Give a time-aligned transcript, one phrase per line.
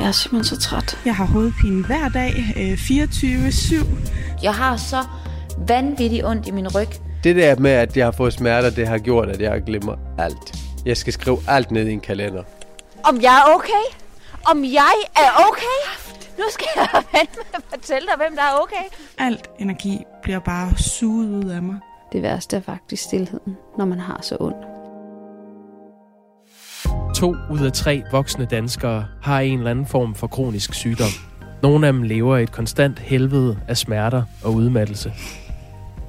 [0.00, 0.98] Jeg er simpelthen så træt.
[1.04, 3.86] Jeg har hovedpine hver dag, øh, 24-7.
[4.42, 5.04] Jeg har så
[5.68, 6.88] vanvittigt ondt i min ryg.
[7.24, 10.54] Det der med, at jeg har fået smerter, det har gjort, at jeg glemmer alt.
[10.86, 12.42] Jeg skal skrive alt ned i en kalender.
[13.04, 13.84] Om jeg er okay?
[14.50, 15.80] Om jeg er okay?
[16.38, 16.88] Nu skal jeg
[17.54, 18.84] at fortælle dig, hvem der er okay.
[19.18, 21.76] Alt energi bliver bare suget ud af mig.
[22.12, 24.69] Det værste er faktisk stillheden, når man har så ondt.
[27.20, 31.08] To ud af tre voksne danskere har en eller anden form for kronisk sygdom.
[31.62, 35.12] Nogle af dem lever i et konstant helvede af smerter og udmattelse.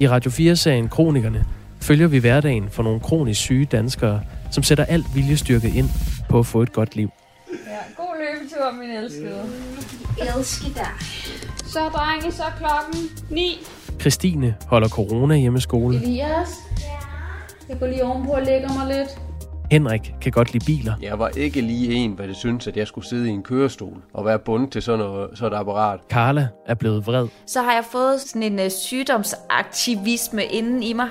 [0.00, 1.44] I Radio 4-serien Kronikerne
[1.80, 5.88] følger vi hverdagen for nogle kronisk syge danskere, som sætter alt viljestyrke ind
[6.28, 7.10] på at få et godt liv.
[7.66, 9.42] Ja, god løbetur, min elskede.
[10.36, 10.86] Elsker dig.
[11.64, 13.58] Så, drenge, så klokken 9.
[14.00, 15.96] Christine holder corona hjemmeskole.
[15.96, 16.48] Elias?
[17.68, 19.31] Jeg går lige ovenpå og lægger mig lidt.
[19.72, 20.94] Henrik kan godt lide biler.
[21.02, 24.02] Jeg var ikke lige en, hvad det synes, at jeg skulle sidde i en kørestol
[24.14, 26.00] og være bundet til sådan, noget, sådan et apparat.
[26.10, 27.28] Karla er blevet vred.
[27.46, 31.08] Så har jeg fået sådan en uh, sygdomsaktivisme inden i mig.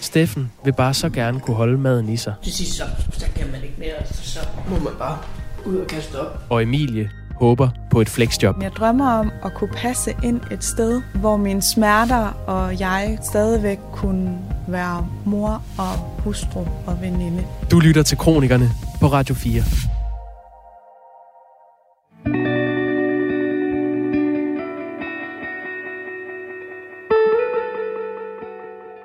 [0.00, 2.34] Steffen vil bare så gerne kunne holde maden i sig.
[2.42, 5.18] Til sidst så, så kan man ikke mere, så, så må man bare
[5.66, 6.38] ud og kaste op.
[6.50, 7.10] Og Emilie
[7.42, 8.62] håber på et flexjob.
[8.62, 13.78] Jeg drømmer om at kunne passe ind et sted, hvor mine smerter og jeg stadigvæk
[13.92, 17.44] kunne være mor og hustru og veninde.
[17.70, 18.68] Du lytter til Kronikerne
[19.00, 19.62] på Radio 4.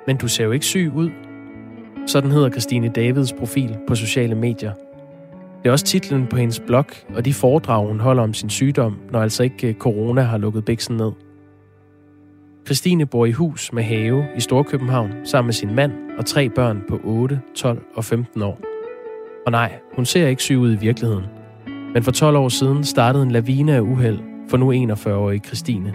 [0.06, 1.10] Men du ser jo ikke syg ud.
[2.06, 4.87] Sådan hedder Christine Davids profil på sociale medier.
[5.62, 8.98] Det er også titlen på hendes blog og de foredrag, hun holder om sin sygdom,
[9.10, 11.12] når altså ikke øh, corona har lukket biksen ned.
[12.66, 16.82] Christine bor i hus med have i Storkøbenhavn sammen med sin mand og tre børn
[16.88, 18.60] på 8, 12 og 15 år.
[19.46, 21.24] Og nej, hun ser ikke syg ud i virkeligheden.
[21.94, 25.92] Men for 12 år siden startede en lavine af uheld for nu 41-årige Christine.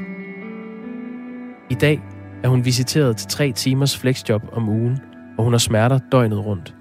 [1.69, 2.01] I dag
[2.43, 4.99] er hun visiteret til tre timers flexjob om ugen,
[5.37, 6.75] og hun har smerter døgnet rundt.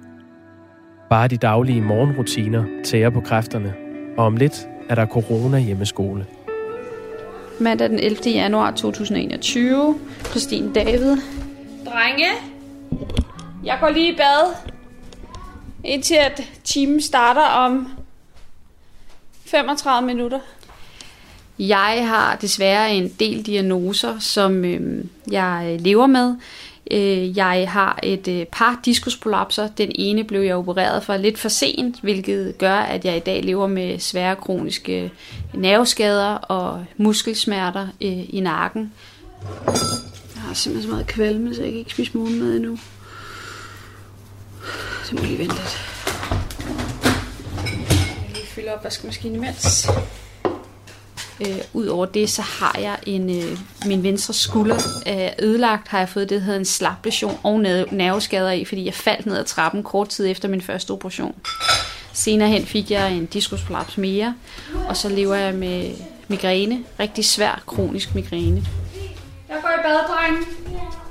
[1.12, 3.74] Bare de daglige morgenrutiner tærer på kræfterne,
[4.16, 6.26] og om lidt er der corona hjemmeskole.
[7.60, 8.18] Mandag den 11.
[8.26, 9.98] januar 2021.
[10.24, 11.16] Christine David.
[11.86, 12.28] Drenge,
[13.64, 14.54] jeg går lige i bad,
[15.84, 17.88] indtil at timen starter om
[19.46, 20.38] 35 minutter.
[21.58, 26.36] Jeg har desværre en del diagnoser, som øh, jeg lever med.
[26.92, 29.68] Øh, jeg har et øh, par diskusprolapser.
[29.68, 33.42] Den ene blev jeg opereret for lidt for sent, hvilket gør, at jeg i dag
[33.42, 35.10] lever med svære kroniske øh,
[35.60, 38.92] nerveskader og muskelsmerter øh, i nakken.
[40.34, 42.78] Jeg har simpelthen så meget kvalme, så jeg kan ikke spise morgenmad endnu.
[45.04, 45.78] Så må jeg lige vente lidt.
[48.22, 49.88] Jeg lige fylde op vaskemaskinen imens.
[51.46, 56.08] Øh, Udover det, så har jeg en, øh, min venstre skulder øh, ødelagt, har jeg
[56.08, 59.44] fået det, der hedder en slap lesion og nerveskader i, fordi jeg faldt ned ad
[59.44, 61.34] trappen kort tid efter min første operation.
[62.12, 64.34] Senere hen fik jeg en diskusprolaps mere,
[64.88, 65.90] og så lever jeg med
[66.28, 68.64] migræne, rigtig svær kronisk migræne.
[69.48, 69.98] Jeg går i bad,
[70.72, 71.01] Ja.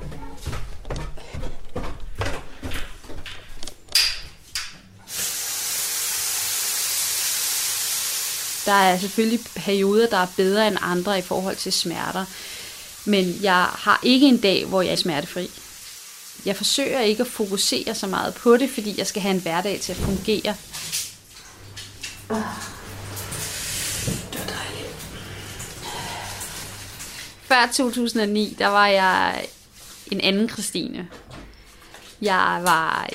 [8.66, 12.24] Der er selvfølgelig perioder, der er bedre end andre i forhold til smerter.
[13.04, 15.50] Men jeg har ikke en dag, hvor jeg er smertefri.
[16.44, 19.80] Jeg forsøger ikke at fokusere så meget på det, fordi jeg skal have en hverdag
[19.80, 20.54] til at fungere.
[27.42, 29.46] Før 2009, der var jeg
[30.10, 31.08] en anden Christine.
[32.22, 33.08] Jeg var...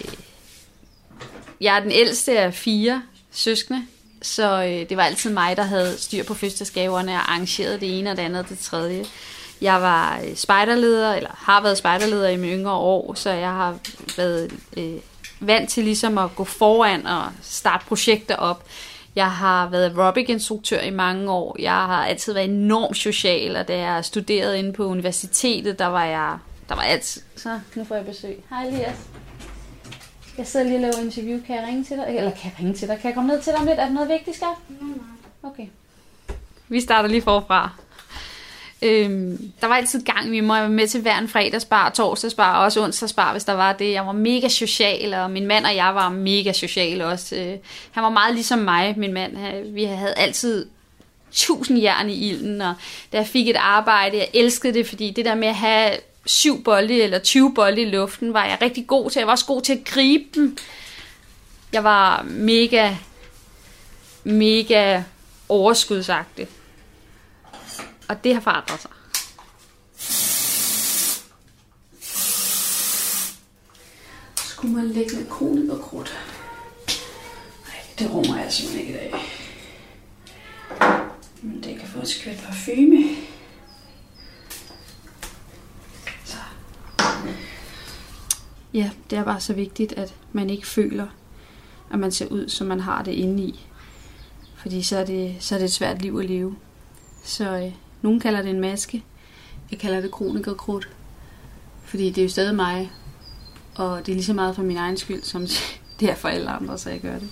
[1.61, 3.87] Jeg er den ældste af fire søskende,
[4.27, 8.11] så øh, det var altid mig, der havde styr på fødselsgaverne og arrangerede det ene
[8.11, 9.05] og det andet og det tredje.
[9.61, 13.77] Jeg var øh, spejderleder, eller har været spejderleder i mine yngre år, så jeg har
[14.17, 14.93] været øh,
[15.39, 18.63] vant til ligesom at gå foran og starte projekter op.
[19.15, 21.55] Jeg har været aerobic-instruktør i mange år.
[21.59, 26.05] Jeg har altid været enormt social, og da jeg studerede inde på universitetet, der var
[26.05, 26.37] jeg
[26.69, 27.21] der var altid...
[27.35, 28.43] Så, nu får jeg besøg.
[28.49, 29.16] Hej Elias.
[30.37, 31.39] Jeg sidder lige og laver interview.
[31.47, 32.05] Kan jeg ringe til dig?
[32.07, 32.97] Eller kan jeg ringe til dig?
[32.99, 33.79] Kan jeg komme ned til dig om lidt?
[33.79, 34.47] Er der noget vigtigt, skal?
[34.69, 35.51] Nej, nej.
[35.51, 35.67] Okay.
[36.67, 37.69] Vi starter lige forfra.
[38.81, 42.63] Øhm, der var altid gang, vi må være med til hver en fredagsbar, torsdagsbar og
[42.63, 43.91] også onsdagsbar, hvis der var det.
[43.91, 47.35] Jeg var mega social, og min mand og jeg var mega social også.
[47.35, 47.57] Øh,
[47.91, 49.37] han var meget ligesom mig, min mand.
[49.73, 50.65] Vi havde altid
[51.31, 52.73] tusind jern i ilden, og
[53.11, 55.91] da jeg fik et arbejde, jeg elskede det, fordi det der med at have
[56.27, 59.19] syv bolde eller 20 bolde i luften, var jeg rigtig god til.
[59.19, 60.57] Jeg var også god til at gribe dem.
[61.73, 62.95] Jeg var mega,
[64.23, 65.03] mega
[65.49, 66.47] overskudsagtig.
[68.07, 68.91] Og det har forandret sig.
[74.35, 76.17] Skulle man lægge med kronik og krudt?
[77.67, 79.13] Nej, det rummer jeg simpelthen ikke i dag.
[81.41, 83.26] Men det kan få et skvæt parfume.
[88.77, 91.07] Ja, det er bare så vigtigt, at man ikke føler,
[91.91, 93.67] at man ser ud, som man har det inde i.
[94.55, 96.55] Fordi så er det, så er det et svært liv at leve.
[97.23, 97.71] Så øh,
[98.01, 99.03] nogen kalder det en maske.
[99.71, 100.89] Jeg kalder det kronikerkrudt.
[101.83, 102.91] Fordi det er jo stadig mig.
[103.75, 105.47] Og det er lige så meget for min egen skyld, som
[105.99, 107.29] det er for alle andre, så jeg gør det.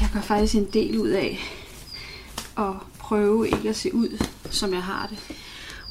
[0.00, 1.38] Jeg gør faktisk en del ud af
[2.58, 5.36] at prøve ikke at se ud, som jeg har det.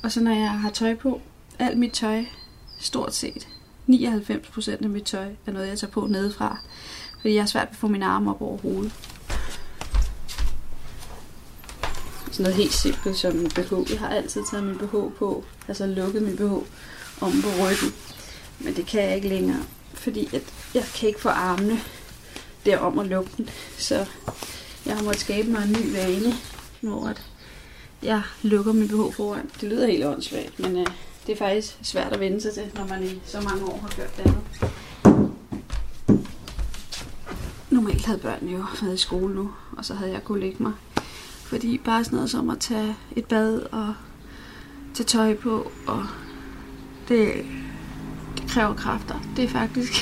[0.04, 1.22] Og så når jeg har tøj på,
[1.60, 2.26] alt mit tøj,
[2.80, 3.48] stort set,
[3.90, 6.58] 99% af mit tøj er noget, jeg tager på nedefra.
[7.22, 8.92] Fordi jeg har svært ved at få mine arme op over hovedet.
[12.32, 13.92] Sådan noget helt simpelt som en BH.
[13.92, 16.54] Jeg har altid taget min BH på, altså lukket min BH
[17.24, 17.94] om på ryggen.
[18.60, 19.64] Men det kan jeg ikke længere,
[19.94, 20.44] fordi at
[20.74, 21.80] jeg kan ikke få armene
[22.66, 23.50] derom og lukke den.
[23.78, 24.06] Så
[24.86, 26.34] jeg har måttet skabe mig en ny vane,
[26.82, 27.22] hvor at
[28.04, 29.50] jeg lukker min BH foran.
[29.62, 30.88] Det lyder helt åndssvagt, men øh,
[31.28, 33.90] det er faktisk svært at vende sig til, når man i så mange år har
[33.90, 34.44] gjort det andet.
[37.70, 40.74] Normalt havde børnene jo været i skole nu, og så havde jeg kunnet lægge mig.
[41.44, 43.94] Fordi bare sådan noget som at tage et bad og
[44.94, 46.06] tage tøj på, og
[47.08, 47.46] det,
[48.38, 49.20] det kræver kræfter.
[49.36, 49.94] Det er faktisk...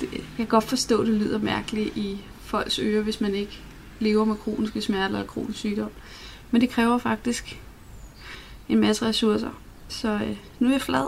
[0.00, 3.60] Det, jeg kan godt forstå, at det lyder mærkeligt i folks ører, hvis man ikke
[3.98, 5.90] lever med kroniske smerter eller kronisk sygdom.
[6.50, 7.60] Men det kræver faktisk
[8.68, 9.50] en masse ressourcer.
[9.88, 11.06] Så øh, nu er jeg flad.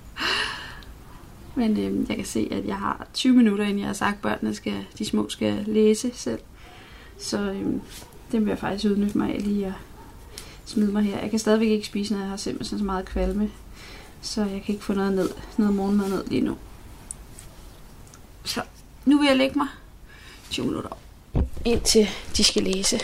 [1.54, 4.22] Men øh, jeg kan se, at jeg har 20 minutter, inden jeg har sagt, at
[4.22, 6.40] børnene skal, de små skal læse selv.
[7.18, 7.66] Så øh,
[8.32, 9.72] det vil jeg faktisk udnytte mig af lige at
[10.64, 11.20] smide mig her.
[11.20, 13.50] Jeg kan stadigvæk ikke spise, når jeg har simpelthen så meget kvalme.
[14.22, 16.56] Så jeg kan ikke få noget ned, noget morgenmad ned lige nu.
[18.44, 18.62] Så
[19.04, 19.68] nu vil jeg lægge mig
[20.50, 20.96] 20 minutter
[21.64, 23.00] indtil de skal læse.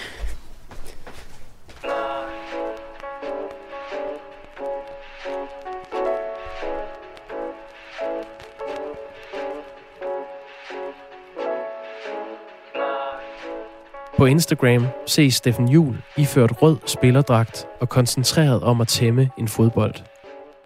[14.16, 19.94] På Instagram ses Steffen Jul iført rød spillerdragt og koncentreret om at tæmme en fodbold.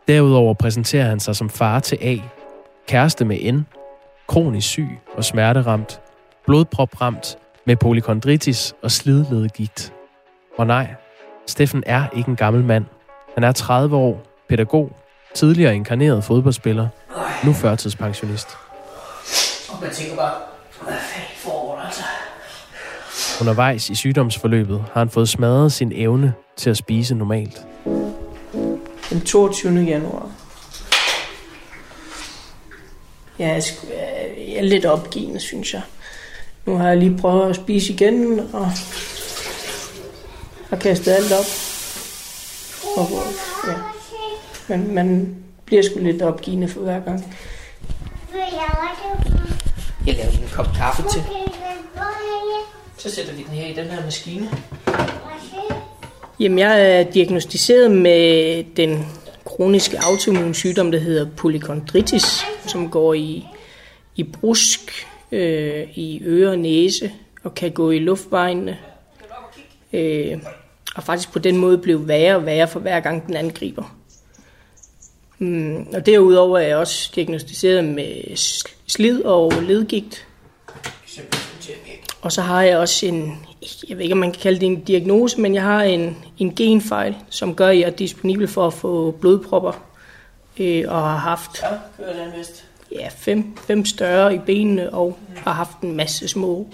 [0.08, 2.16] Derudover præsenterer han sig som far til A,
[2.88, 3.66] kæreste med N,
[4.26, 6.00] kronisk syg og smerteramt,
[6.46, 9.92] blodpropramt med polykondritis og slidledegigt.
[10.58, 10.94] Og nej,
[11.46, 12.84] Steffen er ikke en gammel mand.
[13.34, 14.92] Han er 30 år, pædagog,
[15.34, 16.88] tidligere inkarneret fodboldspiller,
[17.44, 18.48] nu førtidspensionist.
[19.72, 20.34] Og man tænker bare,
[20.82, 21.30] hvad fanden?
[23.40, 27.66] Undervejs i sygdomsforløbet har han fået smadret sin evne til at spise normalt.
[29.10, 29.80] Den 22.
[29.80, 30.30] januar.
[33.38, 35.82] Ja, jeg, er lidt opgivende, synes jeg.
[36.66, 38.66] Nu har jeg lige prøvet at spise igen, og
[40.70, 41.46] har kastet alt op.
[42.96, 43.08] Og,
[43.68, 43.74] ja.
[44.68, 47.36] Men man bliver sgu lidt opgivende for hver gang.
[50.06, 51.22] Jeg laver en kop kaffe til.
[53.00, 54.50] Så sætter vi den her i den her maskine.
[56.40, 59.06] Jamen, jeg er diagnostiseret med den
[59.44, 62.24] kroniske autoimmune sygdom, der hedder polykondritis,
[62.66, 63.46] som går i,
[64.16, 68.78] i brusk, øh, i øre og næse, og kan gå i luftvejene.
[69.92, 70.38] Øh,
[70.96, 73.96] og faktisk på den måde blev værre og værre for hver gang den angriber.
[75.38, 78.36] Mm, og derudover er jeg også diagnostiseret med
[78.86, 80.26] slid og ledgigt.
[82.22, 83.46] Og så har jeg også en,
[83.88, 86.54] jeg ved ikke om man kan kalde det en diagnose, men jeg har en, en
[86.54, 89.72] genfejl, som gør, at jeg er disponibel for at få blodpropper.
[90.58, 92.64] Øh, og har haft Ja, kører den vist.
[92.92, 96.66] ja, fem, fem større i benene og har haft en masse små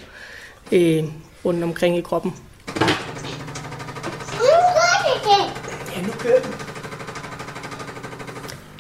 [0.73, 1.05] øh,
[1.45, 2.35] rundt omkring i kroppen.
[5.97, 6.53] Ja, nu kører den.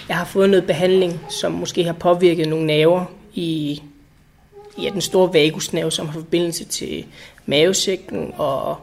[0.08, 3.04] Jeg har fået noget behandling, som måske har påvirket nogle nerver
[3.34, 3.82] i
[4.82, 7.06] ja, den store vagusnerve, som har forbindelse til
[7.46, 8.76] mavesækken og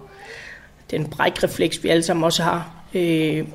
[0.91, 2.71] den brækrefleks, vi alle sammen også har.
[2.93, 3.45] Øh,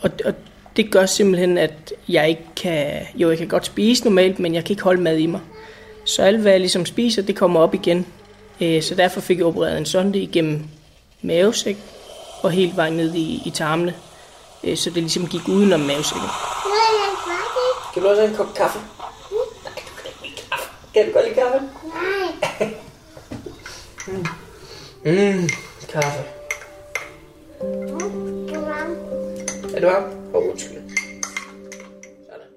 [0.00, 0.34] og, og
[0.76, 3.06] det gør simpelthen, at jeg ikke kan...
[3.14, 5.40] Jo, jeg kan godt spise normalt, men jeg kan ikke holde mad i mig.
[6.04, 8.06] Så alt, hvad jeg ligesom spiser, det kommer op igen.
[8.60, 10.62] Øh, så derfor fik jeg opereret en sonde igennem
[11.22, 11.76] mavesæk
[12.42, 13.94] og helt vejen ned i, i tarmene.
[14.64, 16.28] Øh, så det ligesom gik udenom mavesækken.
[17.90, 18.78] Skal du også have en kop kaffe?
[20.94, 21.66] Kan du godt lide kaffe?
[21.86, 22.74] Nej.
[25.04, 25.48] Mm,
[25.88, 26.20] kaffe.
[29.76, 30.02] Er du op?
[30.34, 30.78] Oh, undskyld.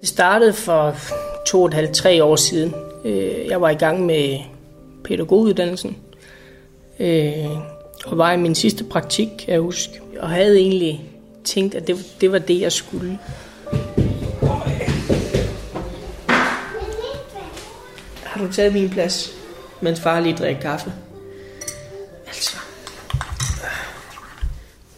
[0.01, 0.95] Det startede for
[1.47, 2.73] to og et halvt, tre år siden.
[3.05, 4.39] Øh, Jeg var i gang med
[5.03, 5.97] pædagoguddannelsen.
[6.99, 7.45] Øh,
[8.05, 10.01] Og var i min sidste praktik, jeg huske.
[10.19, 11.09] Og havde egentlig
[11.43, 13.19] tænkt, at det, det var det, jeg skulle.
[18.43, 19.31] Hun taget min plads,
[19.81, 20.93] mens far lige drikker kaffe?
[22.27, 22.57] Altså.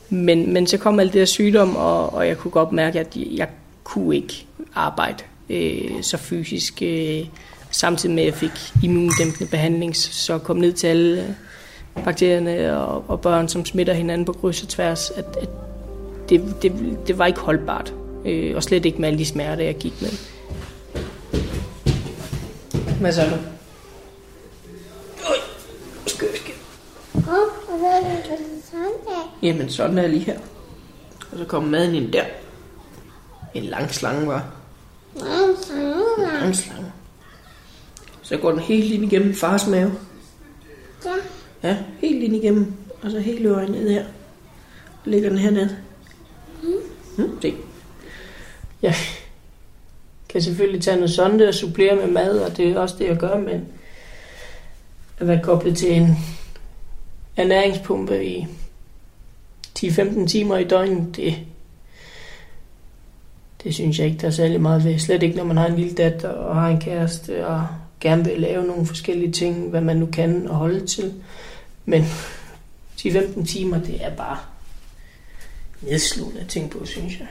[0.09, 3.15] Men, men så kom alt det der sygdom, og, og jeg kunne godt mærke, at
[3.15, 3.47] jeg, jeg
[3.83, 6.81] kunne ikke arbejde øh, så fysisk.
[6.81, 7.25] Øh,
[7.71, 11.35] samtidig med, at jeg fik immundæmpende behandling, så kom ned til alle
[12.03, 15.49] bakterierne og, og børn, som smitter hinanden på kryds og tværs, at, at
[16.29, 17.93] det, det, det var ikke holdbart.
[18.25, 20.09] Øh, og slet ikke med alle de smerter, jeg gik med.
[22.99, 23.35] Hvad så du?
[25.29, 25.37] Øj,
[26.07, 26.53] skød, skød.
[29.41, 30.39] Jamen, sådan er lige her.
[31.31, 32.25] Og så kommer maden ind der.
[33.53, 34.55] En lang slange, var.
[36.17, 36.91] En lang slange.
[38.21, 39.91] Så går den helt ind igennem fars mave.
[41.63, 42.73] Ja, helt ind igennem.
[43.03, 44.05] Og så helt øjen ned her.
[45.03, 45.77] Og ligger den hernede.
[47.17, 47.53] Mm, se.
[48.81, 48.95] Ja.
[50.35, 53.17] Kan selvfølgelig tage noget sonde og supplere med mad, og det er også det, jeg
[53.17, 53.65] gør, men
[55.19, 56.17] at være koblet til en
[57.37, 58.47] ernæringspumpe i
[59.79, 61.35] 10-15 timer i døgnet, det,
[63.63, 64.99] det synes jeg ikke, der er særlig meget ved.
[64.99, 67.67] Slet ikke, når man har en lille datter og har en kæreste og
[67.99, 71.13] gerne vil lave nogle forskellige ting, hvad man nu kan og holde til.
[71.85, 72.03] Men
[72.97, 74.37] 10-15 timer, det er bare
[75.81, 77.27] nedslående at tænke på, synes jeg.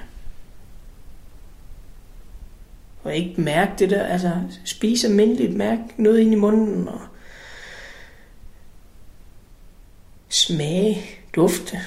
[3.04, 4.32] Og ikke mærke det der, altså
[4.64, 7.00] spise almindeligt, mærke noget ind i munden og
[10.28, 11.02] smage,
[11.34, 11.80] dufte.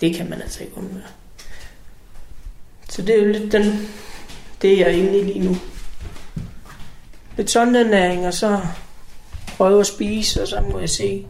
[0.00, 1.08] Det, kan man altså ikke undvære.
[2.88, 3.88] Så det er jo lidt den,
[4.62, 5.56] det jeg er inde i lige nu.
[7.36, 8.60] Lidt sådan næring, og så
[9.46, 11.26] prøve at spise, og så må jeg se,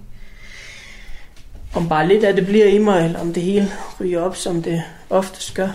[1.75, 4.63] om bare lidt af det bliver i mig, eller om det hele ryger op, som
[4.63, 5.71] det oftest gør.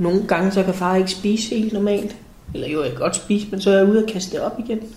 [0.00, 2.16] Nogle gange så kan far ikke spise helt normalt.
[2.54, 4.58] Eller jo, jeg kan godt spise, men så er jeg ude og kaste det op
[4.58, 4.94] igen.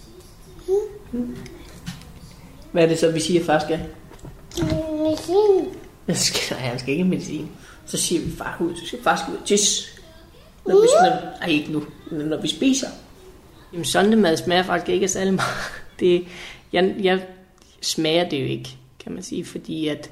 [1.11, 1.37] Mm.
[2.71, 3.79] Hvad er det så, vi siger, far skal?
[4.57, 5.79] Medicin.
[6.07, 7.49] Jeg skal, nej, han skal ikke have medicin.
[7.85, 9.87] Så siger vi, far ud, så skal far skal ud og tisse.
[10.65, 12.87] Når vi, når, ej, ikke nu, men når vi spiser.
[13.73, 15.49] Jamen, sondemad smager faktisk ikke af særlig meget.
[15.99, 16.25] Det,
[16.73, 17.25] jeg, jeg
[17.81, 18.69] smager det jo ikke,
[18.99, 20.11] kan man sige, fordi at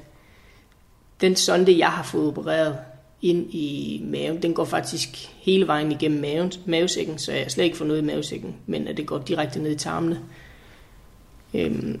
[1.20, 2.76] den sonde, jeg har fået opereret
[3.22, 5.08] ind i maven, den går faktisk
[5.40, 8.96] hele vejen igennem maven, mavesækken, så jeg slet ikke får noget i mavesækken, men at
[8.96, 10.20] det går direkte ned i tarmene.
[11.54, 12.00] Øhm,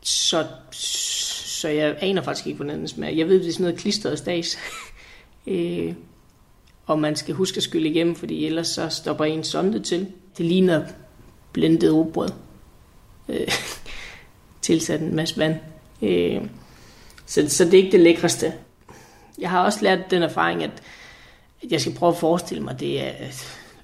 [0.00, 3.16] så, så jeg aner faktisk ikke, hvordan den smager.
[3.16, 4.58] Jeg ved, det er sådan noget klistret stags.
[5.46, 5.94] øh,
[6.86, 10.06] og man skal huske at skylle igennem, fordi ellers så stopper en sonde til.
[10.38, 10.84] Det ligner
[11.52, 12.28] blendet rugbrød.
[13.28, 13.48] Øh,
[14.62, 15.56] tilsat en masse vand.
[16.02, 16.42] Øh,
[17.26, 18.52] så, så det er ikke det lækreste.
[19.42, 20.70] Jeg har også lært den erfaring, at,
[21.62, 23.12] at jeg skal prøve at forestille mig, det er,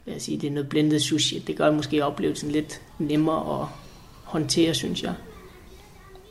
[0.05, 1.39] hvad jeg sige, det er noget blendet sushi.
[1.39, 3.67] Det gør måske oplevelsen lidt nemmere at
[4.25, 5.15] håndtere, synes jeg.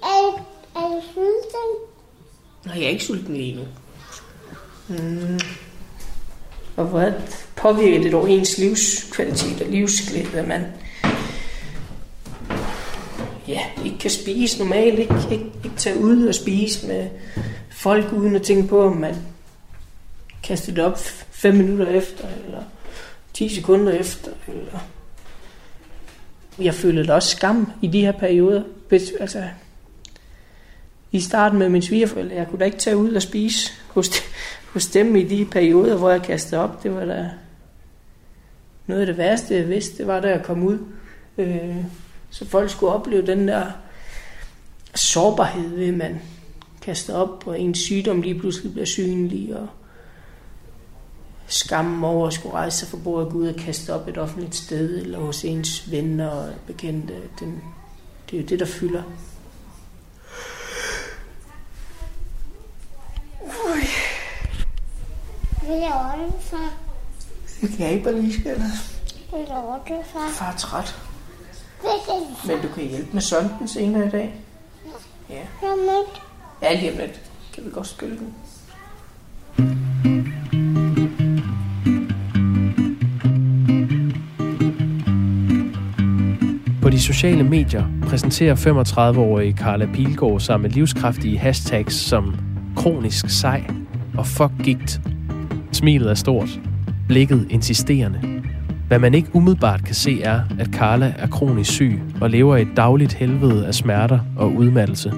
[0.03, 1.87] Er, er du sulten?
[2.65, 3.63] Nej, jeg er ikke sulten lige nu.
[4.87, 5.39] Mm.
[6.75, 7.13] Og hvad
[7.55, 10.65] påvirker det dog ens livskvalitet og livsglæde, at man
[13.47, 17.09] ja, ikke kan spise normalt, ikke, ikke, ikke tage ud og spise med
[17.77, 19.15] folk uden at tænke på, om man
[20.43, 20.99] kaster det op
[21.31, 22.63] 5 minutter efter, eller
[23.33, 24.79] 10 sekunder efter, eller
[26.59, 28.63] jeg føler da også skam i de her perioder.
[29.19, 29.43] Altså,
[31.11, 34.09] i starten med min svigerforældre, jeg kunne da ikke tage ud og spise hos,
[34.73, 36.83] hos dem i de perioder, hvor jeg kastede op.
[36.83, 37.29] Det var da
[38.87, 40.79] noget af det værste, jeg vidste, det var da jeg kom ud.
[41.37, 41.75] Øh,
[42.29, 43.65] så folk skulle opleve den der
[44.95, 46.21] sårbarhed ved, at man
[46.87, 49.67] kaster op, og ens sygdom lige pludselig bliver synlig, og
[51.47, 54.17] skammen over at skulle rejse sig fra bordet og gå ud og kaste op et
[54.17, 57.13] offentligt sted, eller hos ens venner og bekendte.
[57.39, 57.61] Den,
[58.29, 59.03] det er jo det, der fylder.
[65.61, 66.73] Hvad laver du, far?
[67.61, 68.65] Det kan jeg ikke bare lige skælde.
[69.29, 70.29] Hvad laver du, far?
[70.29, 70.95] Far er træt.
[71.83, 74.35] Er Men du kan hjælpe med sonden senere i dag.
[75.29, 76.26] Ja, far?
[76.61, 77.21] Ja lige om lidt
[77.53, 78.33] kan vi godt skylde den.
[86.81, 92.35] På de sociale medier præsenterer 35-årige Carla Pilgaard sig med livskraftige hashtags som
[92.75, 93.63] kronisk sej
[94.17, 95.01] og fuck gigt.
[95.71, 96.59] Smilet er stort,
[97.07, 98.43] blikket insisterende.
[98.87, 102.61] Hvad man ikke umiddelbart kan se er, at Carla er kronisk syg og lever i
[102.61, 105.13] et dagligt helvede af smerter og udmattelse.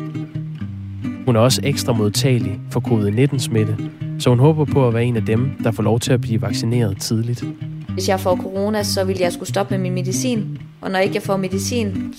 [1.29, 3.77] Hun er også ekstra modtagelig for covid-19-smitte,
[4.19, 6.41] så hun håber på at være en af dem, der får lov til at blive
[6.41, 7.43] vaccineret tidligt.
[7.89, 10.61] Hvis jeg får corona, så vil jeg skulle stoppe med min medicin.
[10.81, 12.13] Og når ikke jeg får medicin,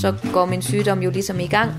[0.00, 1.70] så går min sygdom jo ligesom i gang.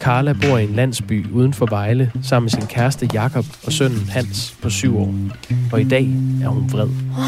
[0.00, 4.08] Carla bor i en landsby uden for Vejle sammen med sin kæreste Jakob og sønnen
[4.08, 5.14] Hans på syv år.
[5.72, 6.04] Og i dag
[6.44, 6.88] er hun vred.
[6.88, 7.24] Jeg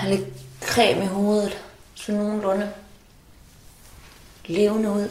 [0.00, 0.24] har lidt
[0.62, 1.56] creme i hovedet.
[1.94, 2.66] Så nogenlunde
[4.46, 5.08] levende ud.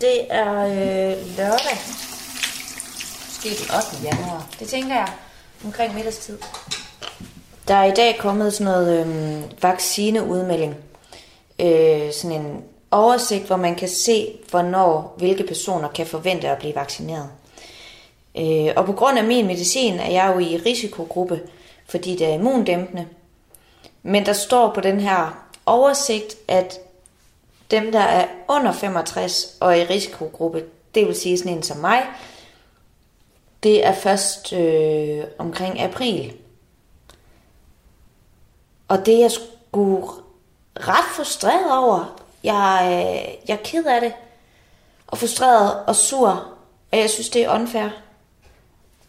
[0.00, 2.05] Det er øh, lørdag.
[3.48, 4.16] Måske den 8.
[4.16, 4.48] januar.
[4.60, 5.08] Det tænker jeg
[5.64, 6.38] omkring middagstid.
[7.68, 10.74] Der er i dag kommet sådan noget øh, vaccineudmelding.
[11.58, 16.74] Øh, sådan en oversigt, hvor man kan se, hvornår hvilke personer kan forvente at blive
[16.74, 17.28] vaccineret.
[18.38, 21.40] Øh, og på grund af min medicin er jeg jo i risikogruppe,
[21.86, 23.06] fordi det er immundæmpende.
[24.02, 26.78] Men der står på den her oversigt, at
[27.70, 31.76] dem, der er under 65 og er i risikogruppe, det vil sige sådan en som
[31.76, 32.02] mig,
[33.62, 36.32] det er først øh, omkring april.
[38.88, 40.10] Og det er jeg sgu
[40.76, 42.22] ret frustreret over.
[42.44, 44.12] Jeg, øh, jeg er ked af det.
[45.06, 46.28] Og frustreret og sur.
[46.92, 47.88] Og jeg synes, det er unfair,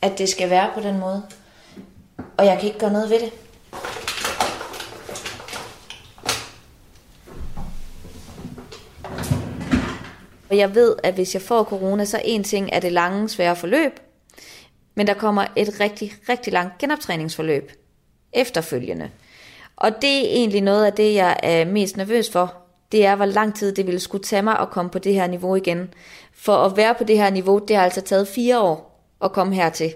[0.02, 1.24] at det skal være på den måde.
[2.38, 3.34] Og jeg kan ikke gøre noget ved det.
[10.50, 13.56] Og jeg ved, at hvis jeg får corona, så en ting er det lange, svære
[13.56, 14.07] forløb.
[14.98, 17.72] Men der kommer et rigtig, rigtig langt genoptræningsforløb
[18.34, 19.10] efterfølgende.
[19.76, 22.54] Og det er egentlig noget af det, jeg er mest nervøs for.
[22.92, 25.28] Det er, hvor lang tid det ville skulle tage mig at komme på det her
[25.28, 25.94] niveau igen.
[26.34, 29.56] For at være på det her niveau, det har altså taget fire år at komme
[29.56, 29.94] hertil.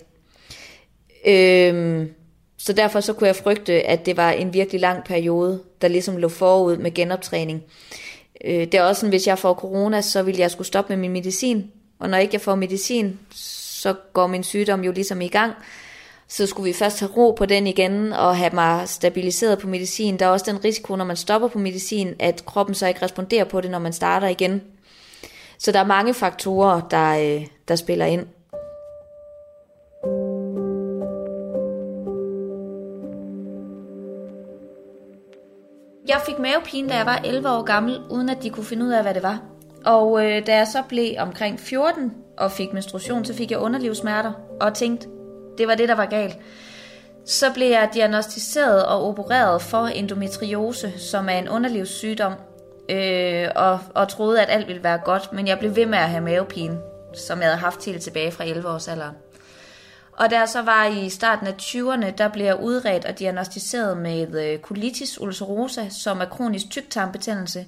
[1.26, 2.13] Øhm,
[2.58, 6.17] så derfor så kunne jeg frygte, at det var en virkelig lang periode, der ligesom
[6.17, 7.63] lå forud med genoptræning.
[8.45, 11.02] Øh, det er også sådan, hvis jeg får corona, så vil jeg skulle stoppe med
[11.02, 11.71] min medicin.
[11.99, 13.19] Og når ikke jeg får medicin,
[13.82, 15.54] så går min sygdom jo ligesom i gang.
[16.28, 20.20] Så skulle vi først have ro på den igen og have mig stabiliseret på medicin.
[20.20, 23.44] Der er også den risiko, når man stopper på medicin, at kroppen så ikke responderer
[23.44, 24.62] på det, når man starter igen.
[25.58, 28.26] Så der er mange faktorer, der, øh, der spiller ind.
[36.08, 38.91] Jeg fik mavepine, da jeg var 11 år gammel, uden at de kunne finde ud
[38.91, 39.39] af, hvad det var.
[39.86, 44.34] Og øh, da jeg så blev omkring 14 og fik menstruation, så fik jeg underlivssmerter
[44.62, 45.08] og tænkte,
[45.58, 46.38] det var det, der var galt.
[47.26, 52.34] Så blev jeg diagnostiseret og opereret for endometriose, som er en underlivssygdom,
[52.89, 56.10] øh, og, og troede, at alt ville være godt, men jeg blev ved med at
[56.10, 56.78] have mavepine,
[57.28, 59.15] som jeg havde haft helt tilbage fra 11 års alderen.
[60.12, 63.98] Og da jeg så var i starten af 20'erne, der blev jeg udredt og diagnostiseret
[63.98, 67.65] med øh, colitis ulcerosa, som er kronisk tyktarmbetændelse.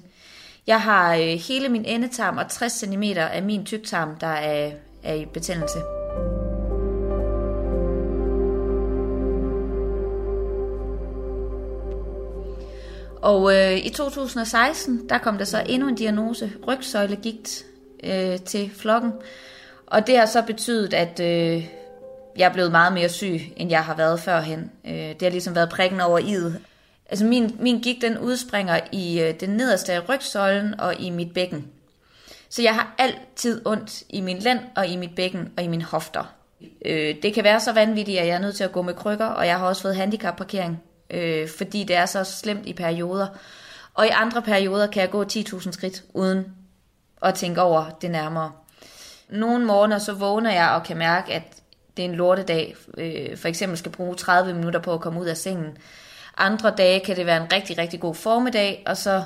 [0.66, 4.70] Jeg har øh, hele min endetarm og 60 cm af min tyktarm, der er,
[5.02, 5.78] er i betændelse.
[13.22, 17.64] Og øh, i 2016, der kom der så endnu en diagnose, rygsøjlegigt,
[18.04, 19.12] øh, til flokken.
[19.86, 21.66] Og det har så betydet, at øh,
[22.36, 24.70] jeg er blevet meget mere syg, end jeg har været førhen.
[24.86, 26.73] Øh, det har ligesom været prikken over i'et.
[27.06, 31.34] Altså min, min gik den udspringer i øh, den nederste af rygsøjlen og i mit
[31.34, 31.66] bækken.
[32.48, 35.84] Så jeg har altid ondt i min lænd og i mit bækken og i mine
[35.84, 36.34] hofter.
[36.84, 39.26] Øh, det kan være så vanvittigt, at jeg er nødt til at gå med krykker,
[39.26, 43.26] og jeg har også fået handicapparkering, øh, fordi det er så slemt i perioder.
[43.94, 46.44] Og i andre perioder kan jeg gå 10.000 skridt uden
[47.22, 48.52] at tænke over det nærmere.
[49.28, 51.42] Nogle morgener så vågner jeg og kan mærke, at
[51.96, 52.76] det er en lortedag.
[52.98, 55.78] Øh, for eksempel skal bruge 30 minutter på at komme ud af sengen.
[56.36, 59.24] Andre dage kan det være en rigtig, rigtig god formiddag, og så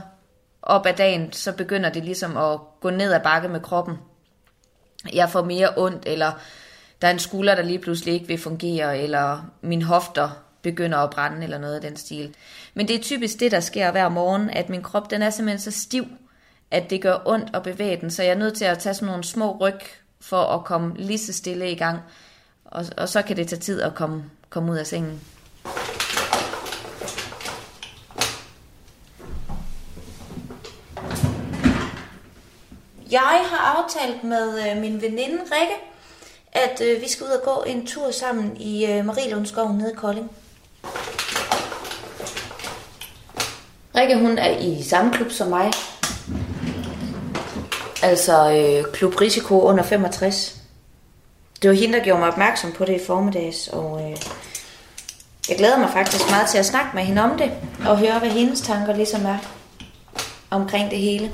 [0.63, 3.99] op ad dagen, så begynder det ligesom at gå ned ad bakke med kroppen.
[5.13, 6.33] Jeg får mere ondt, eller
[7.03, 10.31] der er en skulder, der lige pludselig ikke vil fungere, eller min hofter
[10.63, 12.35] begynder at brænde, eller noget af den stil.
[12.75, 15.73] Men det er typisk det, der sker hver morgen, at min krop den er simpelthen
[15.73, 16.07] så stiv,
[16.71, 19.07] at det gør ondt at bevæge den, så jeg er nødt til at tage sådan
[19.07, 19.81] nogle små ryg,
[20.21, 22.01] for at komme lige så stille i gang.
[22.65, 25.21] Og, og så kan det tage tid at komme, komme ud af sengen.
[33.11, 35.75] Jeg har aftalt med øh, min veninde Rikke,
[36.53, 39.95] at øh, vi skal ud og gå en tur sammen i øh, Marielundskoven nede i
[39.95, 40.31] Kolding.
[43.97, 45.73] Rikke, hun er i samme klub som mig.
[48.03, 50.57] Altså øh, Klub Risiko under 65.
[51.63, 54.17] Det var hende, der gjorde mig opmærksom på det i formiddags, og øh,
[55.49, 57.53] jeg glæder mig faktisk meget til at snakke med hende om det,
[57.87, 59.39] og høre, hvad hendes tanker ligesom er
[60.51, 61.31] omkring det hele.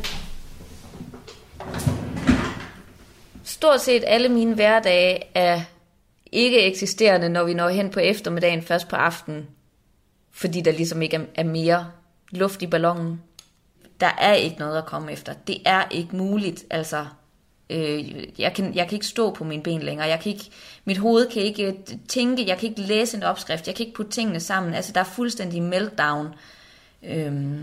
[3.55, 5.61] Stort set alle mine hverdage er
[6.33, 9.47] ikke eksisterende, når vi når hen på eftermiddagen først på aftenen,
[10.33, 11.91] fordi der ligesom ikke er- er mere
[12.31, 13.23] luft i ballonen.
[14.01, 15.33] Der er ikke noget at komme efter.
[15.47, 17.07] Det er ikke muligt, altså.
[17.71, 20.09] Øh, jeg, kan, jeg kan ikke stå på mine ben længere.
[20.09, 20.51] Jeg kan ikke,
[20.85, 21.75] mit hoved kan ikke øh,
[22.09, 24.75] tænke, jeg kan ikke læse en opskrift, jeg kan ikke putte tingene sammen.
[24.75, 26.29] Altså, der er fuldstændig meltdown
[27.03, 27.59] øh,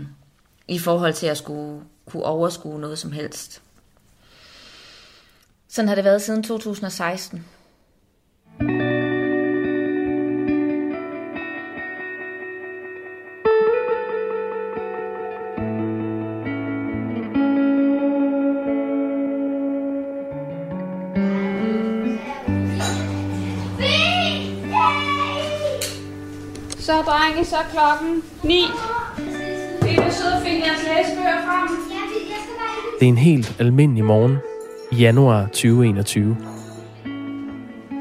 [0.68, 3.62] i forhold til at skulle kunne overskue noget som helst.
[5.74, 7.44] Sådan har det været siden 2016.
[26.78, 28.64] Så drenge, så er klokken 9.
[29.82, 31.68] Vi er søde og finde jeres læsebøger frem.
[33.00, 34.38] Det er en helt almindelig morgen
[34.92, 36.36] i januar 2021.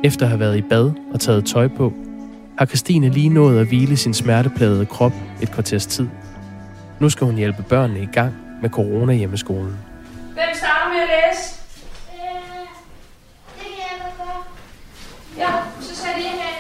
[0.04, 1.94] Efter at have været i bad og taget tøj på,
[2.58, 6.08] har Christine lige nået at hvile sin smerteplagede krop et kvarters tid.
[7.00, 9.78] Nu skal hun hjælpe børnene i gang med corona-hjemmeskolen hjemmeskolen.
[10.34, 11.44] Hvem starter med at læse?
[13.60, 14.42] Det kan jeg godt gøre.
[15.44, 15.52] Ja,
[15.86, 16.58] så skal det have.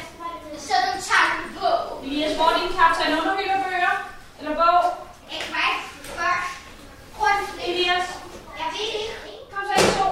[0.67, 1.69] Så du tager den på.
[2.05, 3.95] Elias, hvor er din kaptajn underhylder bøger?
[4.39, 4.81] Eller bog?
[5.35, 5.71] Ikke mig.
[6.17, 6.49] Først.
[7.21, 7.45] Rundt.
[7.69, 8.07] Elias,
[8.61, 9.15] Jeg ved ikke.
[9.53, 10.07] kom så i to.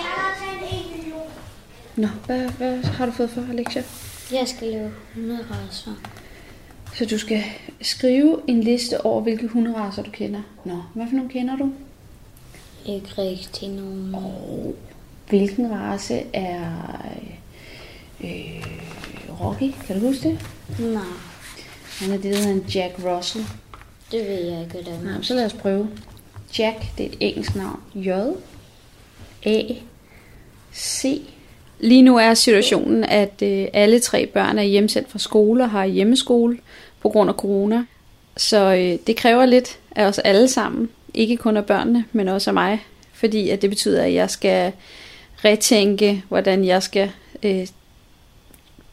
[0.00, 1.28] Jeg har taget en million.
[2.02, 3.82] Nå, hvad, hvad har du fået for lektier?
[4.32, 5.90] Jeg skal lave 100 racer.
[6.94, 7.42] Så du skal
[7.82, 10.40] skrive en liste over, hvilke hunderacer du kender.
[10.64, 11.72] Nå, hvad for nogle kender du?
[12.86, 14.74] Ikke rigtig nogen.
[15.28, 16.70] Hvilken race er
[18.20, 18.66] øh,
[19.40, 19.70] Rocky?
[19.86, 20.38] Kan du huske det?
[20.78, 21.02] Nej,
[22.00, 23.44] Han er det, der hedder en Jack Russell.
[24.10, 25.88] det ved jeg ikke, det Nej, så lad os prøve.
[26.58, 27.80] Jack, det er et engelsk navn.
[27.94, 28.10] J,
[29.46, 29.62] A,
[30.74, 31.20] C.
[31.80, 35.84] Lige nu er situationen, at øh, alle tre børn er hjemsendt fra skole og har
[35.84, 36.58] hjemmeskole
[37.00, 37.84] på grund af corona.
[38.36, 40.90] Så øh, det kræver lidt af os alle sammen.
[41.14, 42.82] Ikke kun af børnene, men også af mig.
[43.12, 44.72] Fordi at det betyder, at jeg skal
[45.44, 47.10] retænke, hvordan jeg skal
[47.42, 47.66] øh,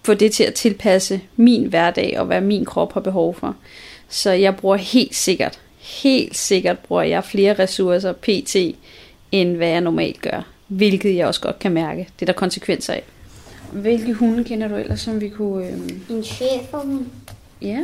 [0.04, 3.56] få det til at tilpasse min hverdag og hvad min krop har behov for.
[4.10, 8.56] Så jeg bruger helt sikkert, helt sikkert bruger jeg flere ressourcer pt.
[9.32, 10.48] end hvad jeg normalt gør.
[10.72, 12.08] Hvilket jeg også godt kan mærke.
[12.20, 13.04] Det er der konsekvenser af.
[13.72, 15.68] Hvilke hunde kender du ellers, som vi kunne...
[15.68, 15.78] Øh...
[16.10, 17.06] En schæferhund.
[17.62, 17.80] Ja,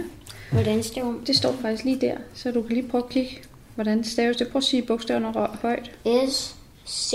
[0.52, 1.20] Hvordan står hun?
[1.28, 3.38] det står faktisk lige der, så du kan lige prøve at kigge,
[3.76, 4.48] hvordan det staves det.
[4.48, 5.92] Prøv at sige bogstaverne højt.
[6.30, 6.56] S,
[6.88, 7.14] C,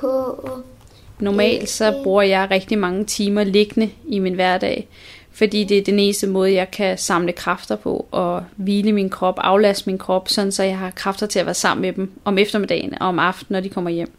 [0.00, 0.04] H,
[1.20, 4.88] Normalt så bruger jeg rigtig mange timer liggende i min hverdag,
[5.30, 9.34] fordi det er den eneste måde, jeg kan samle kræfter på og hvile min krop,
[9.38, 12.38] aflaste min krop, sådan så jeg har kræfter til at være sammen med dem om
[12.38, 14.10] eftermiddagen og om aftenen, når de kommer hjem.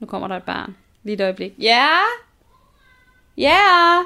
[0.00, 0.76] Nu kommer der et barn.
[1.02, 1.52] Lige et øjeblik.
[1.58, 1.88] Ja?
[3.36, 4.02] Ja?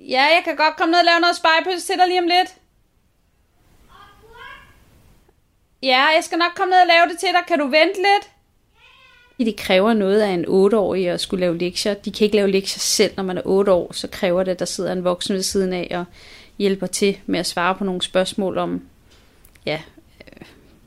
[0.00, 2.54] Ja, jeg kan godt komme ned og lave noget spejpølse til dig lige om lidt.
[5.82, 7.40] Ja, jeg skal nok komme ned og lave det til dig.
[7.48, 8.30] Kan du vente lidt?
[9.38, 11.94] Det kræver noget af en 8-årig at skulle lave lektier.
[11.94, 13.92] De kan ikke lave lektier selv, når man er 8 år.
[13.92, 16.04] Så kræver det, at der sidder en voksen ved siden af og
[16.58, 18.88] hjælper til med at svare på nogle spørgsmål om,
[19.66, 19.80] ja,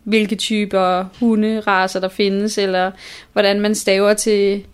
[0.04, 2.92] hvilke typer hunderaser der findes, eller
[3.34, 4.66] hvordan man staver til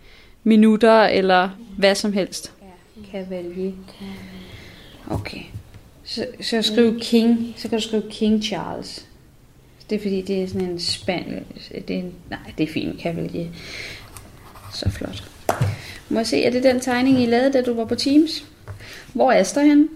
[0.44, 2.52] minutter, eller hvad som helst.
[3.12, 3.72] Cavalier.
[5.10, 5.42] Okay.
[6.04, 9.06] Så, så skriv King, så kan du skrive King Charles.
[9.90, 11.44] Det er fordi, det er sådan en spaniel...
[11.88, 13.48] Det er en, nej, det er fint, Cavalier.
[14.74, 15.24] Så flot.
[16.10, 18.46] Må jeg se, er det den tegning, I lavede, da du var på Teams?
[19.14, 19.88] Hvor er Aster henne?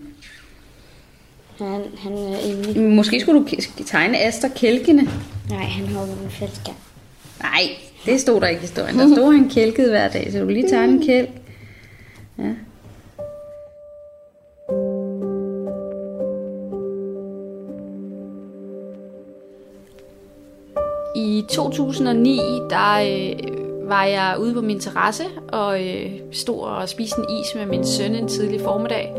[1.62, 2.96] Han, han er inde.
[2.96, 3.48] Måske skulle du
[3.86, 5.04] tegne Aster kælkende.
[5.50, 6.74] Nej, han hopper den fællesskab.
[7.42, 7.70] Nej,
[8.06, 9.00] det stod der ikke i historien.
[9.00, 11.30] Der stod, han kælkede hver dag, så du lige tegne en kælk.
[12.38, 12.44] Ja.
[21.16, 22.38] I 2009,
[22.70, 27.56] der øh, var jeg ude på min terrasse og øh, stod og spiste en is
[27.56, 29.14] med min søn en tidlig formiddag,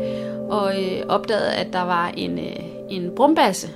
[0.53, 2.55] og øh, opdagede, at der var en, øh,
[2.89, 3.69] en brumbasse.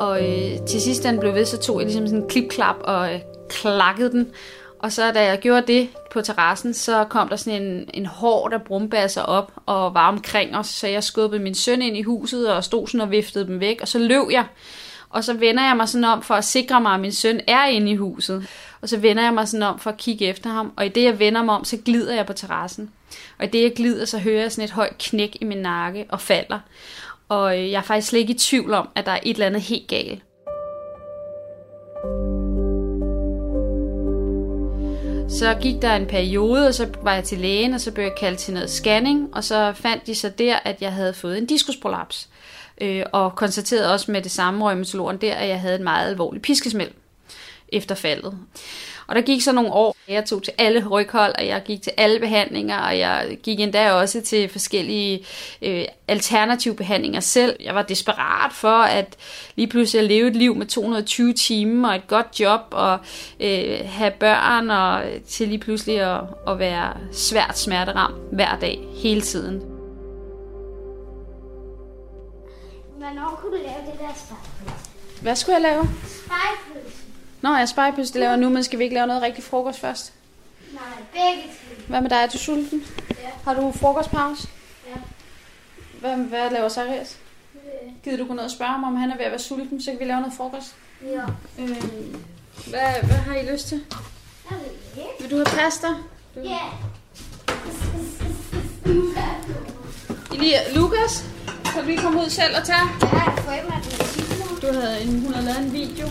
[0.00, 2.76] Og øh, til sidst, da den blev ved, så tog jeg ligesom sådan en klip-klap
[2.80, 4.30] og øh, klakkede den.
[4.78, 8.50] Og så da jeg gjorde det på terrassen, så kom der sådan en, en hård
[8.50, 10.66] der brumbasser op og var omkring os.
[10.66, 13.78] Så jeg skubbede min søn ind i huset og stod sådan og viftede dem væk.
[13.82, 14.44] Og så løb jeg.
[15.10, 17.64] Og så vender jeg mig sådan om for at sikre mig, at min søn er
[17.64, 18.46] inde i huset.
[18.80, 20.72] Og så vender jeg mig sådan om for at kigge efter ham.
[20.76, 22.90] Og i det, jeg vender mig om, så glider jeg på terrassen.
[23.38, 26.06] Og i det, jeg glider, så hører jeg sådan et højt knæk i min nakke
[26.08, 26.60] og falder.
[27.28, 29.46] Og øh, jeg er faktisk slet ikke i tvivl om, at der er et eller
[29.46, 30.22] andet helt galt.
[35.28, 38.14] Så gik der en periode, og så var jeg til lægen, og så blev jeg
[38.20, 41.46] kaldt til noget scanning, og så fandt de så der, at jeg havde fået en
[41.46, 42.28] diskusprolaps.
[42.80, 46.42] Øh, og konstaterede også med det samme rheumatologen der, at jeg havde en meget alvorlig
[46.42, 46.90] piskesmæld
[47.68, 48.38] efter faldet.
[49.08, 49.96] Og der gik så nogle år.
[50.08, 53.92] Jeg tog til alle ryghold, og jeg gik til alle behandlinger, og jeg gik endda
[53.92, 55.26] også til forskellige
[55.62, 57.56] øh, alternative behandlinger selv.
[57.60, 59.16] Jeg var desperat for at
[59.56, 62.98] lige pludselig at leve et liv med 220 timer og et godt job og
[63.40, 69.20] øh, have børn og til lige pludselig at, at være svært smerteramt hver dag, hele
[69.20, 69.62] tiden.
[72.98, 74.90] Hvornår kunne du lave det der spejpølse?
[75.22, 75.88] Hvad skulle jeg lave?
[76.06, 76.97] Spejpølse?
[77.42, 79.80] Nå, jeg spejpølse, det laver jeg nu, men skal vi ikke lave noget rigtig frokost
[79.80, 80.12] først?
[80.72, 81.88] Nej, begge ting.
[81.88, 82.16] Hvad med dig?
[82.16, 82.84] Er du sulten?
[83.10, 83.14] Ja.
[83.44, 84.48] Har du frokostpause?
[84.88, 84.94] Ja.
[86.00, 87.16] Hvad, hvad laver Sarius?
[88.04, 89.90] Gider du gå ned og spørge ham, om han er ved at være sulten, så
[89.90, 90.74] kan vi lave noget frokost?
[91.02, 91.22] Ja.
[91.62, 91.68] Øh,
[92.66, 93.84] hvad, hvad har I lyst til?
[94.50, 95.10] Jeg ved ikke.
[95.20, 95.86] Vil du have pasta?
[96.36, 96.58] Ja.
[100.34, 101.24] Elia, Lukas,
[101.64, 102.78] kan du lige komme ud selv og tage?
[103.00, 106.06] Jeg har et frø matematik Du havde en, hun havde lavet en video,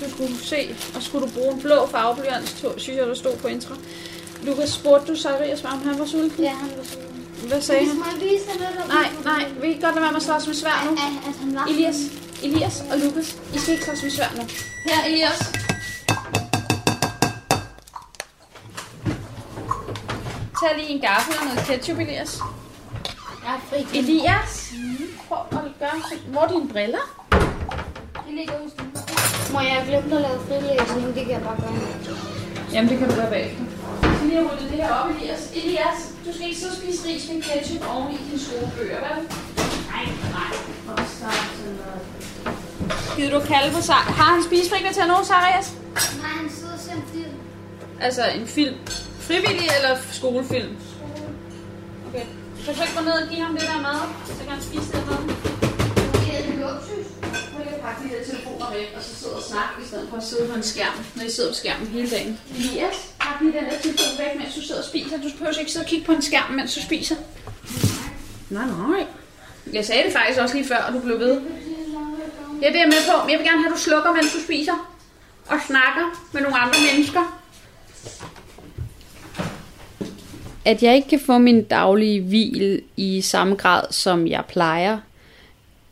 [0.00, 3.48] du skulle se, og skulle du bruge en blå farveblyant, synes jeg, der stod på
[3.48, 3.74] intro.
[4.42, 6.44] Lukas, spurgte du Sarius, om han var sulten?
[6.44, 7.10] Ja, han var sulten.
[7.48, 7.96] Hvad sagde han?
[8.88, 10.96] Nej, nej, vi kan godt lade være med at slås med svær nu.
[11.70, 11.96] Elias,
[12.42, 14.42] Elias og Lukas, I skal ikke slås med svær nu.
[14.84, 15.52] Her, Elias.
[20.60, 22.38] Tag lige en gaffel og noget ketchup, Elias.
[23.44, 23.98] Jeg er fri.
[23.98, 24.72] Elias,
[25.28, 26.98] prøv at gøre Hvor er dine briller?
[28.26, 28.89] Det ligger hos.
[29.52, 31.06] Må jeg glemme at lave frilæsning?
[31.16, 31.74] Det kan jeg bare gøre.
[32.72, 33.64] Jamen, det kan du gøre bagefter.
[34.02, 35.42] Jeg skal lige have rullet det her op, Elias.
[35.54, 39.18] Elias, du skal ikke så spise ris med ketchup oven i dine skolebøger, vel?
[39.92, 40.04] Nej,
[40.36, 40.52] nej.
[40.90, 42.00] Og start sådan noget.
[43.16, 44.00] Gider du kalde på sig?
[44.18, 45.66] Har han spisefrikvarter nu, Sarias?
[46.22, 47.34] Nej, han sidder og ser en film.
[48.06, 48.76] Altså en film.
[49.28, 50.72] Frivillig eller skolefilm?
[52.08, 52.24] Okay.
[52.64, 54.00] Så kan du ikke gå ned og give ham det der mad?
[54.38, 55.22] Så kan han spise det mad.
[56.22, 57.06] Det er en luksus.
[57.52, 60.08] Så kan jeg pakke de der telefoner væk, og så sidde og snakke, i stedet
[60.10, 62.38] for at sidde på en skærm, når I sidder på skærmen hele dagen.
[62.56, 65.16] Elias, pak lige den der telefon væk, mens du sidder og spiser.
[65.16, 67.16] Du behøver ikke sidde og kigge på en skærm, mens du spiser.
[68.50, 69.06] Nej, nej.
[69.72, 71.40] Jeg sagde det faktisk også lige før, og du blev ved.
[72.62, 73.24] Ja, det er jeg med på.
[73.24, 74.96] Men jeg vil gerne have, at du slukker, mens du spiser.
[75.46, 77.40] Og snakker med nogle andre mennesker.
[80.64, 84.98] At jeg ikke kan få min daglige hvil i samme grad, som jeg plejer,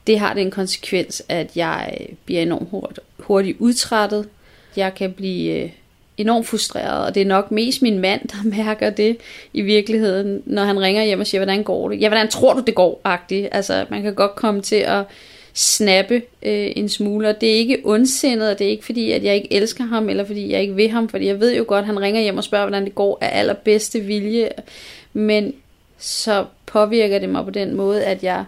[0.07, 4.29] det har den konsekvens, at jeg bliver enormt hurtigt, hurtigt udtrættet.
[4.77, 5.71] Jeg kan blive øh,
[6.17, 9.17] enormt frustreret, og det er nok mest min mand, der mærker det
[9.53, 12.01] i virkeligheden, når han ringer hjem og siger, hvordan går det?
[12.01, 13.01] Ja, hvordan tror du, det går?
[13.07, 13.49] -agtigt.
[13.53, 15.05] Altså, man kan godt komme til at
[15.55, 19.25] snappe øh, en smule, og det er ikke ondsindet, og det er ikke fordi, at
[19.25, 21.83] jeg ikke elsker ham, eller fordi jeg ikke vil ham, fordi jeg ved jo godt,
[21.83, 24.49] at han ringer hjem og spørger, hvordan det går af allerbedste vilje,
[25.13, 25.55] men
[25.99, 28.45] så påvirker det mig på den måde, at jeg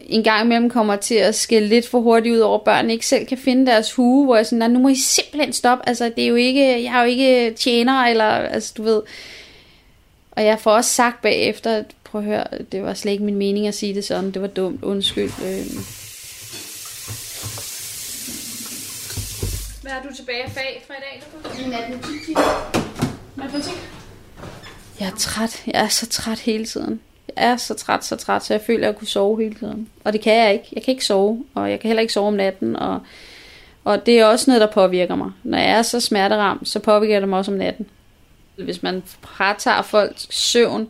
[0.00, 3.26] en gang imellem kommer til at skælde lidt for hurtigt ud over, børnene ikke selv
[3.26, 6.24] kan finde deres hue, hvor jeg sådan, "Nej, nu må I simpelthen stoppe, altså det
[6.24, 9.02] er jo ikke, jeg er jo ikke tjener, eller altså du ved,
[10.30, 13.36] og jeg får også sagt bagefter, at prøv at høre, det var slet ikke min
[13.36, 15.30] mening at sige det sådan, det var dumt, undskyld.
[15.44, 15.66] Øh.
[19.82, 21.22] Hvad er du tilbage af fag fra i dag?
[21.68, 22.36] Matematik.
[23.36, 23.72] Matematik?
[25.00, 25.62] Jeg er træt.
[25.66, 27.00] Jeg er så træt hele tiden.
[27.36, 29.88] Jeg er så træt, så træt, så jeg føler, at jeg kunne sove hele tiden.
[30.04, 30.68] Og det kan jeg ikke.
[30.72, 32.76] Jeg kan ikke sove, og jeg kan heller ikke sove om natten.
[32.76, 33.00] Og,
[33.84, 35.30] og det er også noget, der påvirker mig.
[35.42, 37.86] Når jeg er så smerteramt, så påvirker det mig også om natten.
[38.56, 40.88] Hvis man fratager folks søvn,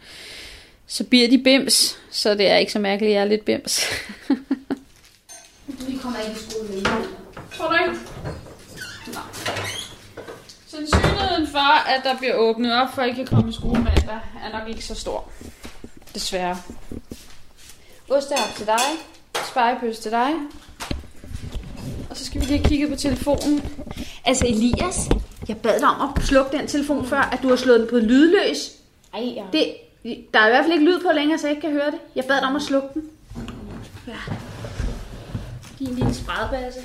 [0.87, 1.99] så bliver de bims.
[2.11, 3.85] Så det er ikke så mærkeligt, at jeg er lidt bims.
[5.67, 6.83] Vi kommer ikke i skole med
[7.57, 7.99] Tror du ikke?
[9.13, 9.23] Nej.
[10.67, 14.21] Sandsynligheden for, at der bliver åbnet op, for at I kan komme i skole mandag,
[14.45, 15.31] er nok ikke så stor.
[16.17, 16.57] Desværre.
[18.11, 18.81] Ostehap til dig.
[19.51, 20.33] Spejepøs til dig.
[22.11, 23.63] Og så skal vi lige have kigget på telefonen.
[24.25, 25.09] Altså Elias,
[25.49, 27.97] jeg bad dig om at slukke den telefon før, at du har slået den på
[27.97, 28.73] lydløs.
[29.15, 29.45] Ej, ja.
[29.53, 29.75] Det,
[30.35, 31.99] der er i hvert fald ikke lyd på længere, så jeg ikke kan høre det.
[32.15, 33.11] Jeg bad dig om at slukke den.
[34.07, 34.35] Ja.
[35.81, 36.81] En lille spredbasse.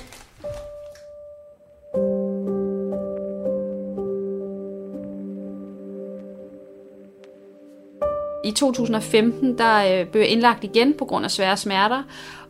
[8.44, 12.02] I 2015 der øh, blev jeg indlagt igen på grund af svære smerter,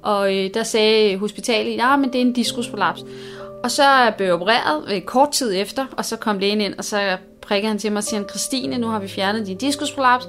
[0.02, 3.05] og øh, der sagde hospitalet, ja, men det er en diskusprolaps.
[3.64, 6.85] Og så blev jeg opereret øh, kort tid efter, og så kom lægen ind, og
[6.85, 10.26] så prikkede han til mig og siger, Christine, nu har vi fjernet din diskusprolaps.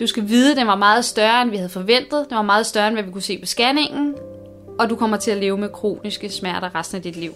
[0.00, 2.26] Du skal vide, at den var meget større, end vi havde forventet.
[2.28, 4.14] Den var meget større, end hvad vi kunne se på scanningen.
[4.78, 7.32] Og du kommer til at leve med kroniske smerter resten af dit liv.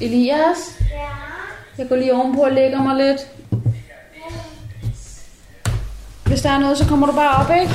[0.00, 0.78] Elias?
[0.90, 1.08] Ja?
[1.78, 3.20] Jeg går lige ovenpå og lægger mig lidt.
[6.30, 7.72] Hvis der er noget, så kommer du bare op, ikke?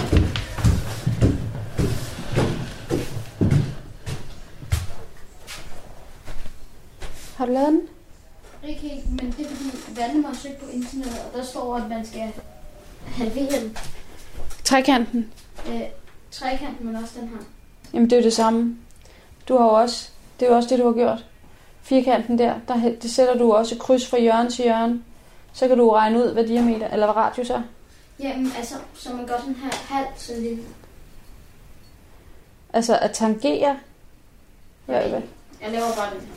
[7.38, 7.82] Har du lavet den?
[8.68, 11.90] Ikke helt, men det er fordi, Valdemar har søgt på internettet, og der står, at
[11.90, 12.32] man skal
[13.06, 13.78] halvere den.
[14.64, 15.32] Trekanten.
[15.68, 15.82] Øh,
[16.32, 17.38] trekanten, men også den her.
[17.94, 18.78] Jamen, det er jo det samme.
[19.48, 21.26] Du har jo også, det er jo også det, du har gjort.
[21.82, 25.02] Firkanten der, der det sætter du også kryds fra hjørne til hjørne.
[25.54, 27.62] Så kan du regne ud, hvad diameter, eller hvad radius er.
[28.20, 30.60] Jamen, altså, så man gør sådan her halvt så lidt.
[32.74, 33.80] Altså at tangere.
[34.88, 35.22] Ja, hvad?
[35.62, 36.36] Jeg laver bare den her.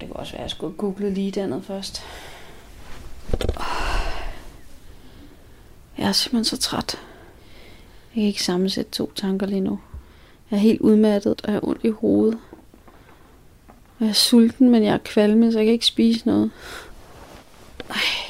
[0.00, 2.02] Det kunne også være, at jeg skulle google lige dernede først.
[5.98, 6.98] Jeg er simpelthen så træt.
[8.14, 9.80] Jeg kan ikke sammensætte to tanker lige nu.
[10.50, 12.38] Jeg er helt udmattet, og jeg har ondt i hovedet.
[13.68, 16.50] Og jeg er sulten, men jeg er kvalme, så jeg kan ikke spise noget.
[17.90, 18.29] Ej.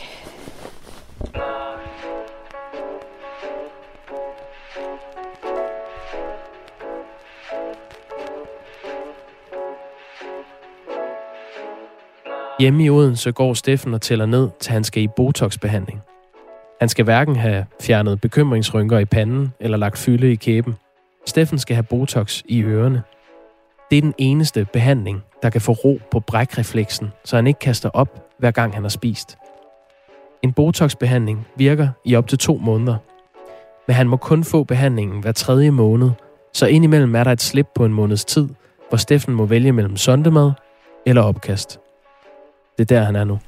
[12.61, 16.01] Hjemme i Odense går Steffen og tæller ned, til han skal i botoxbehandling.
[16.81, 20.75] Han skal hverken have fjernet bekymringsrynker i panden eller lagt fylde i kæben.
[21.27, 23.03] Steffen skal have Botox i ørerne.
[23.91, 27.91] Det er den eneste behandling, der kan få ro på brækrefleksen, så han ikke kaster
[27.91, 29.39] op, hver gang han har spist.
[30.43, 32.97] En botoxbehandling virker i op til to måneder.
[33.87, 36.11] Men han må kun få behandlingen hver tredje måned,
[36.53, 38.49] så indimellem er der et slip på en måneds tid,
[38.89, 40.53] hvor Steffen må vælge mellem sondemad
[41.07, 41.81] eller opkast.
[42.81, 43.39] Det er der, han er nu.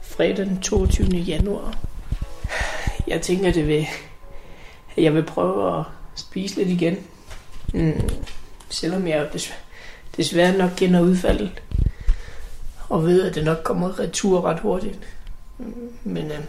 [0.00, 1.06] Fredag den 22.
[1.06, 1.78] januar.
[3.06, 3.86] Jeg tænker, det vil,
[4.96, 5.84] at jeg vil prøve at
[6.16, 6.96] spise lidt igen.
[7.74, 8.10] Mm,
[8.68, 9.60] selvom jeg desværre,
[10.16, 11.62] desværre nok kender udfaldet.
[12.88, 14.98] Og ved, at det nok kommer retur ret hurtigt.
[15.58, 16.44] Mm, men øh,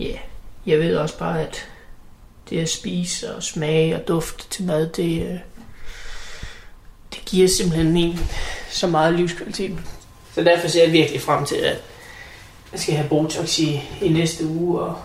[0.00, 0.18] ja, yeah,
[0.66, 1.68] jeg ved også bare, at
[2.50, 5.38] det at spise og smage og duft til mad, det, øh,
[7.14, 8.18] det giver simpelthen en
[8.70, 9.78] så meget livskvalitet.
[10.34, 11.82] Så derfor ser jeg virkelig frem til, at
[12.72, 14.96] jeg skal have Botox i, i næste uge, og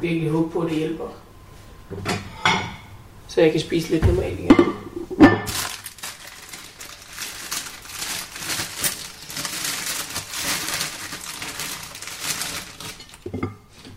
[0.00, 1.04] virkelig håbe på, at det hjælper.
[3.28, 4.56] Så jeg kan spise lidt normalt igen.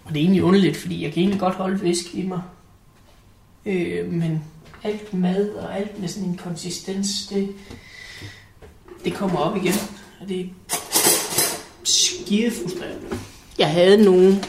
[0.06, 2.42] Og det er egentlig underligt, fordi jeg kan egentlig godt holde fisk i mig.
[3.66, 4.44] Øh, men
[4.84, 7.50] alt mad og alt med sådan en konsistens, det,
[9.06, 9.74] det kommer op igen.
[10.22, 10.46] Og det er
[11.84, 13.18] skide frustrerende.
[13.60, 14.44] Jeg havde nogle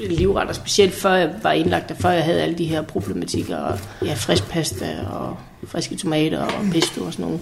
[0.00, 3.78] livretter, specielt før jeg var indlagt, og før jeg havde alle de her problematikker, og
[4.02, 7.40] ja, frisk pasta og friske tomater og pesto og sådan noget.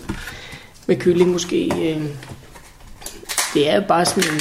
[0.87, 1.65] Med kylling måske.
[1.65, 2.03] Øh,
[3.55, 4.41] det er jo bare sådan en,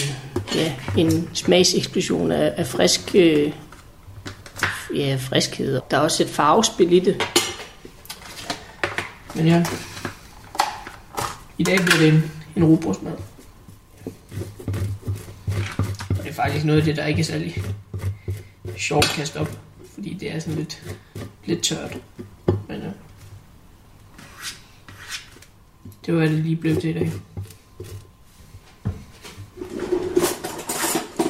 [0.55, 3.51] ja, en smagseksplosion af, af frisk, øh,
[4.95, 5.81] ja, friskhed.
[5.91, 7.23] Der er også et farvespil i det.
[9.35, 9.65] Men ja,
[11.57, 13.13] i dag bliver det en, en rugbrødsmad.
[16.09, 17.63] Og det er faktisk noget af det, der ikke er særlig
[18.77, 19.59] sjovt at kaste op.
[19.93, 20.83] Fordi det er sådan lidt,
[21.45, 21.97] lidt tørt.
[22.67, 22.89] Men ja.
[26.05, 27.11] Det var det lige blevet til i dag.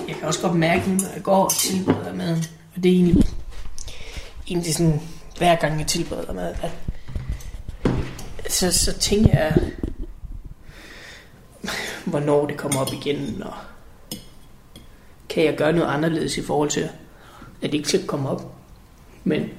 [0.08, 2.44] Jeg kan også godt mærke nu, når jeg går og tilbereder maden.
[2.76, 3.26] Og det er egentlig,
[4.48, 5.02] egentlig sådan,
[5.38, 6.72] hver gang jeg tilbereder mad, at
[8.52, 9.72] så, så tænker jeg,
[12.06, 13.54] hvornår det kommer op igen, og
[15.30, 16.90] kan jeg gøre noget anderledes i forhold til,
[17.62, 18.56] at det ikke skal komme op.
[19.24, 19.50] Men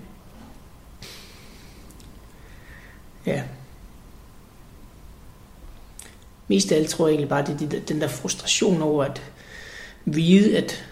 [3.26, 3.42] ja,
[6.48, 9.22] mest af alt tror jeg egentlig bare, det er den der frustration over at
[10.04, 10.84] vide, at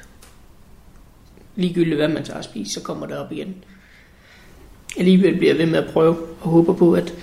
[1.56, 3.64] ligegyldigt hvad man tager at spise, så kommer det op igen.
[4.98, 7.14] Alligevel bliver jeg ved med at prøve og håber på, at,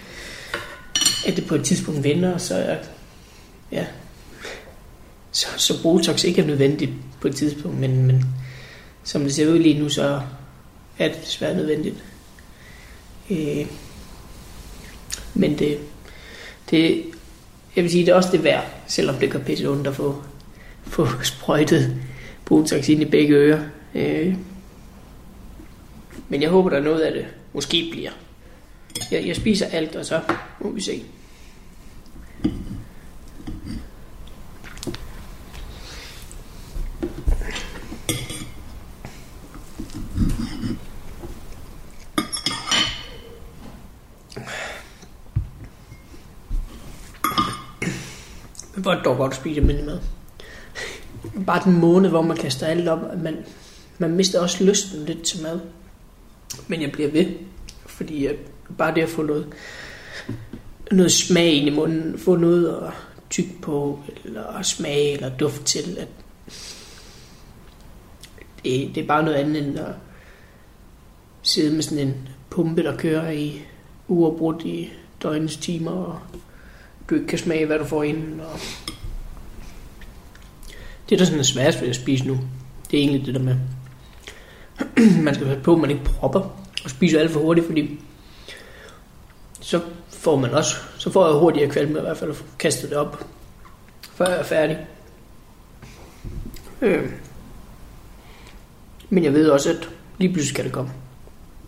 [1.28, 2.78] at det på et tidspunkt vender, så er,
[3.72, 3.86] ja,
[5.32, 6.91] så, så Botox ikke er nødvendigt
[7.22, 8.26] på et tidspunkt, men, men
[9.03, 10.22] som det ser ud lige nu, så
[10.97, 12.03] er det desværre nødvendigt.
[13.30, 13.65] Øh,
[15.34, 15.78] men det,
[16.69, 17.03] det,
[17.76, 20.24] jeg vil sige, det er også det værd, selvom det gør pisse ondt at få
[20.84, 21.95] få sprøjtet
[22.45, 23.63] Botox ind i begge ører.
[23.95, 24.36] Øh,
[26.30, 28.11] men jeg håber, der er noget af det måske bliver.
[29.11, 30.21] Jeg, jeg spiser alt, og så
[30.59, 31.03] må vi se.
[48.81, 49.99] Men hvor er det dog godt at spise almindelig mad.
[51.45, 53.37] Bare den måned, hvor man kaster alt op, man,
[53.97, 55.59] man mister også lysten lidt til mad.
[56.67, 57.25] Men jeg bliver ved,
[57.85, 58.35] fordi jeg,
[58.77, 59.47] bare det at få noget,
[60.91, 62.93] noget smag ind i munden, få noget at
[63.29, 66.07] tykke på, eller smage, eller duft til, at
[68.63, 69.93] det, det er bare noget andet end at
[71.41, 73.61] sidde med sådan en pumpe, der kører i
[74.07, 74.91] uafbrudt i
[75.23, 76.19] døgnets timer, og
[77.09, 78.41] du ikke kan smage, hvad du får ind.
[78.41, 78.59] Og
[81.09, 82.39] det, der sådan er sværest ved at spise nu,
[82.91, 83.55] det er egentlig det der med,
[85.25, 86.39] man skal passe på, at man ikke propper
[86.84, 87.99] og spiser alt for hurtigt, fordi
[89.61, 92.97] så får man også, så får jeg hurtigere kvalme i hvert fald at kaste det
[92.97, 93.25] op,
[94.13, 94.77] før jeg er færdig.
[96.82, 97.09] Øh.
[99.09, 100.91] Men jeg ved også, at lige pludselig skal det komme.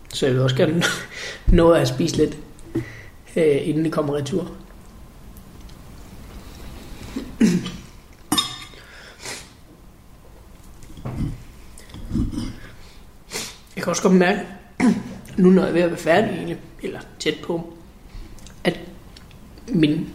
[0.08, 0.82] Så jeg vil også gerne
[1.58, 2.38] nå at spise lidt,
[3.36, 4.50] øh, inden det kommer retur.
[13.84, 14.40] Kan også godt mærke,
[15.36, 17.74] nu når jeg er ved at være færdig egentlig, eller tæt på,
[18.64, 18.80] at
[19.68, 20.08] min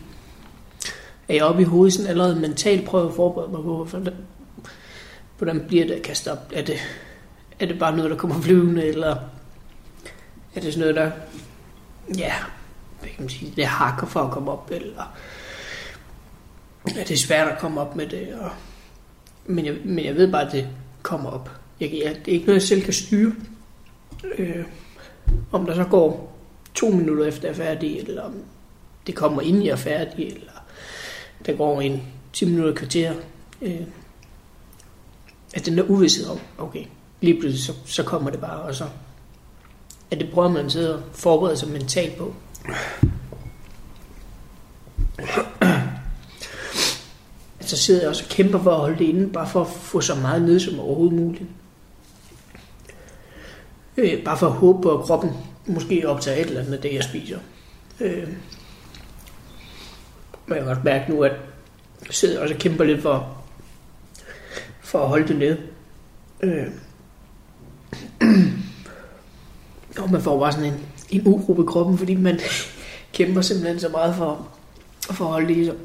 [1.28, 4.14] er jeg oppe i hovedet sådan allerede mentalt prøver at forberede mig på, hvordan,
[5.38, 6.52] hvordan bliver det at kaste op?
[6.54, 6.78] Er det,
[7.60, 9.16] er det bare noget, der kommer flyvende, eller
[10.56, 11.12] er det sådan noget, der,
[12.18, 12.34] ja,
[13.00, 15.18] hvad kan man sige, det hakker for at komme op, eller
[16.98, 18.50] er det svært at komme op med det, og,
[19.46, 20.68] men, jeg, men jeg ved bare, at det
[21.02, 21.52] kommer op.
[21.80, 23.32] Jeg, jeg, det er ikke noget, jeg selv kan styre.
[24.38, 24.66] Øh,
[25.52, 26.38] om der så går
[26.74, 28.34] to minutter efter jeg er færdig, eller om
[29.08, 30.52] det kommer inden jeg er færdig, eller
[31.46, 32.02] der går en
[32.34, 33.14] 10 minutter kvarter.
[33.62, 33.82] Øh,
[35.54, 36.86] at den der uvidshed om, okay,
[37.22, 38.86] lige pludselig så, så kommer det bare, og så
[40.12, 42.34] at det prøver man at sidde og forberede sig mentalt på.
[47.62, 50.02] Så sidder jeg også og kæmper for at holde det inde, bare for at få
[50.02, 51.50] så meget ned som overhovedet muligt.
[54.00, 55.32] Øh, bare for at håbe på, at kroppen
[55.66, 57.40] måske optager et eller andet af det, jeg spiser.
[58.00, 58.28] Øh,
[60.48, 61.32] men jeg kan godt mærke nu, at
[62.06, 63.38] jeg sidder også og kæmper lidt for,
[64.82, 65.58] for at holde det nede.
[66.42, 66.68] Øh,
[70.00, 72.40] og man får bare sådan en, en uro i kroppen, fordi man
[73.14, 74.48] kæmper simpelthen så meget for,
[75.12, 75.76] for at holde det i sig.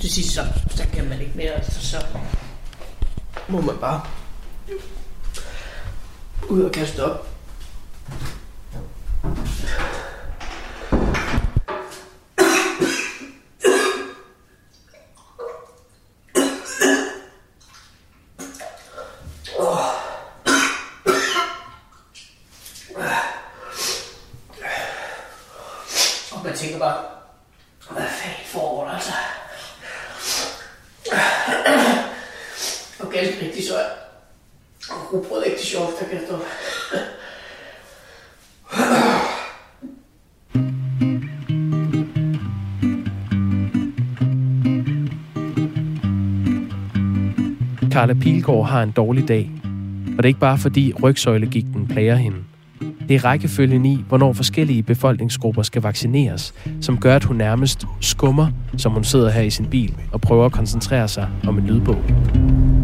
[0.00, 2.06] Til sidst så, så kan man ikke mere, så, så
[3.50, 4.00] må man bare
[6.48, 7.26] ud og kaste op.
[48.00, 49.50] Carla Pilgaard har en dårlig dag.
[50.06, 52.36] Og det er ikke bare fordi rygsøjlegigten plager hende.
[53.08, 58.46] Det er rækkefølgen i, hvornår forskellige befolkningsgrupper skal vaccineres, som gør, at hun nærmest skummer,
[58.76, 62.02] som hun sidder her i sin bil og prøver at koncentrere sig om en lydbog.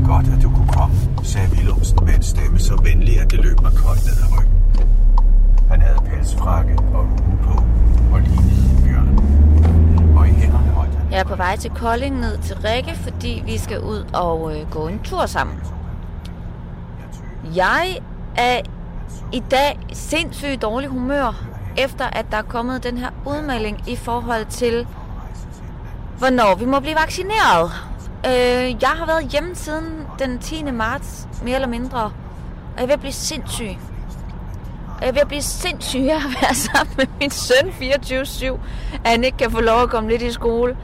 [0.07, 3.61] Godt, at du kunne komme, sagde Willumsen med en stemme så venlig, at det løb
[3.63, 4.55] mig koldt ned ad ryggen.
[5.71, 7.63] Han havde pelsfrakke og hue på
[8.13, 9.09] og lignede en bjørn.
[10.17, 11.06] Og i hænderne holdt han...
[11.17, 14.71] Jeg er på vej til Kolding ned til Rikke, fordi vi skal ud og øh,
[14.71, 15.61] gå en tur sammen.
[17.55, 17.99] Jeg
[18.37, 18.61] er
[19.33, 21.45] i dag sindssygt dårlig humør,
[21.77, 24.87] efter at der er kommet den her udmelding i forhold til,
[26.19, 27.71] hvornår vi må blive vaccineret.
[28.27, 30.63] Øh, jeg har været hjemme siden den 10.
[30.63, 32.13] marts, mere eller mindre, og
[32.77, 33.77] jeg er ved at blive sindssyg.
[35.01, 38.59] Jeg er ved at blive sindssyg af at være sammen med min søn 24-7,
[39.05, 40.77] at han ikke kan få lov at komme lidt i skole.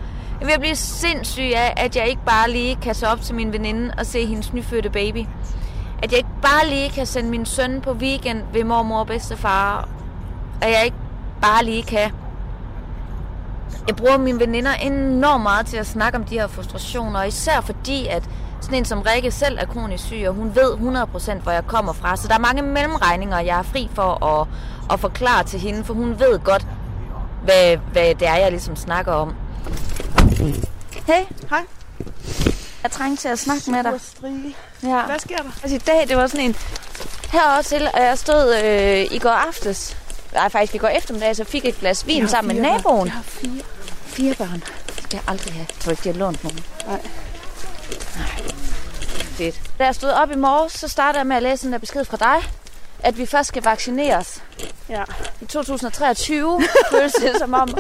[0.43, 3.53] Jeg vil blive sindssyg af, at jeg ikke bare lige kan se op til min
[3.53, 5.27] veninde og se hendes nyfødte baby.
[6.03, 9.89] At jeg ikke bare lige kan sende min søn på weekend ved mormor og bedstefar.
[10.61, 10.97] At jeg ikke
[11.43, 12.11] bare lige kan.
[13.87, 17.61] Jeg bruger mine veninder enormt meget til at snakke om de her frustrationer, og især
[17.61, 18.29] fordi, at
[18.61, 20.73] sådan en som Rikke selv er kronisk syg, og hun ved
[21.35, 22.17] 100% hvor jeg kommer fra.
[22.17, 24.49] Så der er mange mellemregninger, jeg er fri for at,
[24.93, 26.67] at forklare til hende, for hun ved godt,
[27.45, 29.35] hvad, hvad det er, jeg ligesom snakker om.
[31.07, 31.25] Hey.
[31.51, 31.65] Hej.
[32.83, 34.01] Jeg trængte til at snakke med dig.
[34.83, 35.03] Ja.
[35.03, 35.51] Hvad sker der?
[35.63, 36.57] Altså i dag, det var sådan en
[37.33, 39.97] herover til, at jeg stod øh, i går aftes,
[40.33, 43.07] nej faktisk i går eftermiddag, så fik jeg et glas vin sammen med naboen.
[43.07, 43.63] Jeg har fire.
[44.07, 44.63] Fire børn.
[44.87, 45.67] Det skal jeg aldrig have.
[45.71, 46.65] Jeg tror ikke, de har lånt nogen.
[46.87, 47.01] Nej.
[49.33, 49.61] Fedt.
[49.79, 52.05] Da jeg stod op i morges, så startede jeg med at læse en der besked
[52.05, 52.51] fra dig,
[53.05, 54.43] at vi først skal vaccineres
[54.89, 55.05] Ja.
[55.41, 56.63] i 2023.
[56.91, 57.75] Føles det som om.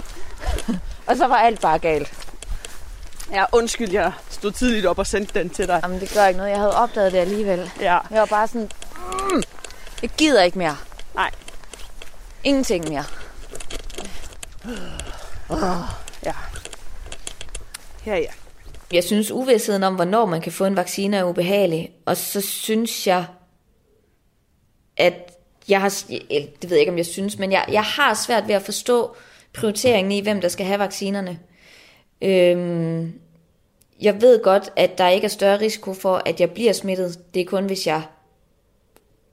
[1.07, 2.12] og så var alt bare galt.
[3.33, 5.81] Ja, undskyld, jeg stod tidligt op og sendte den til dig.
[5.83, 6.51] Jamen, det gør ikke noget.
[6.51, 7.70] Jeg havde opdaget det alligevel.
[7.81, 7.99] Ja.
[8.11, 8.70] Jeg var bare sådan,
[9.33, 9.43] mm,
[10.03, 10.77] jeg gider ikke mere.
[11.14, 11.31] Nej.
[12.45, 13.05] Ingenting mere.
[16.25, 16.33] Ja.
[18.07, 18.27] Ja, ja.
[18.93, 21.91] Jeg synes, uvidstheden om, hvornår man kan få en vaccine, er ubehagelig.
[22.07, 23.25] Og så synes jeg,
[24.97, 25.32] at
[25.68, 25.88] jeg har...
[26.62, 29.16] Det ved jeg ikke, om jeg synes, men jeg, jeg har svært ved at forstå
[29.53, 31.38] prioriteringen i, hvem der skal have vaccinerne.
[32.22, 33.12] Øhm,
[34.01, 37.34] jeg ved godt, at der ikke er større risiko for, at jeg bliver smittet.
[37.34, 38.03] Det er kun, hvis jeg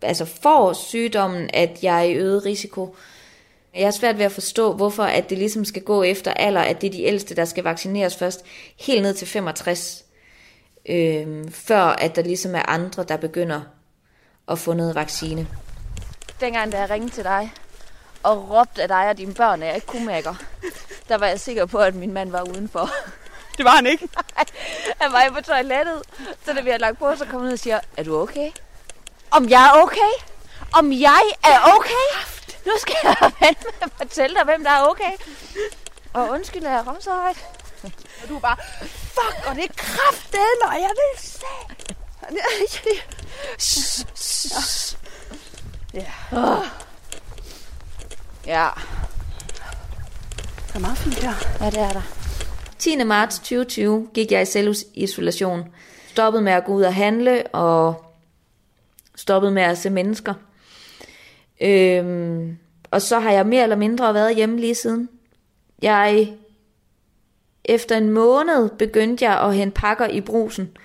[0.02, 2.96] altså får sygdommen, at jeg er i øget risiko.
[3.76, 6.82] Jeg har svært ved at forstå, hvorfor at det ligesom skal gå efter alder, at
[6.82, 8.46] det er de ældste, der skal vaccineres først,
[8.80, 10.06] helt ned til 65,
[10.86, 13.62] øhm, før at der ligesom er andre, der begynder
[14.50, 15.48] at få noget vaccine.
[16.40, 17.54] Dengang, da jeg ringede til dig
[18.24, 20.30] og råbte af dig og dine børn, at jeg ikke kunne mærke,
[21.10, 22.90] der var jeg sikker på, at min mand var udenfor.
[23.58, 24.10] Det var han ikke.
[25.02, 26.02] Han var på toilettet,
[26.46, 28.52] så da vi havde lagt på, så kom han ud og siger, er du okay?
[29.32, 30.14] Om jeg er okay?
[30.74, 32.08] Om jeg er okay?
[32.66, 35.12] Nu skal jeg fandme fortælle dig, hvem der er okay.
[36.14, 37.46] Og undskyld, at jeg rom så højt.
[38.24, 41.96] Og du var bare, fuck, og det er kraftedeme, og jeg vil se.
[45.94, 46.04] Ja.
[48.48, 48.68] Ja,
[50.68, 51.34] Det er meget fint her.
[51.62, 52.02] ja det er der.
[52.80, 53.04] 10.
[53.04, 55.64] marts 2020 gik jeg i selvisolation.
[56.08, 58.06] Stoppede med at gå ud og handle, og
[59.16, 60.34] stoppede med at se mennesker.
[61.62, 62.58] Øhm,
[62.92, 65.10] og så har jeg mere eller mindre været hjemme lige siden.
[65.82, 66.34] Jeg,
[67.66, 70.78] efter en måned begyndte jeg at hente pakker i brusen.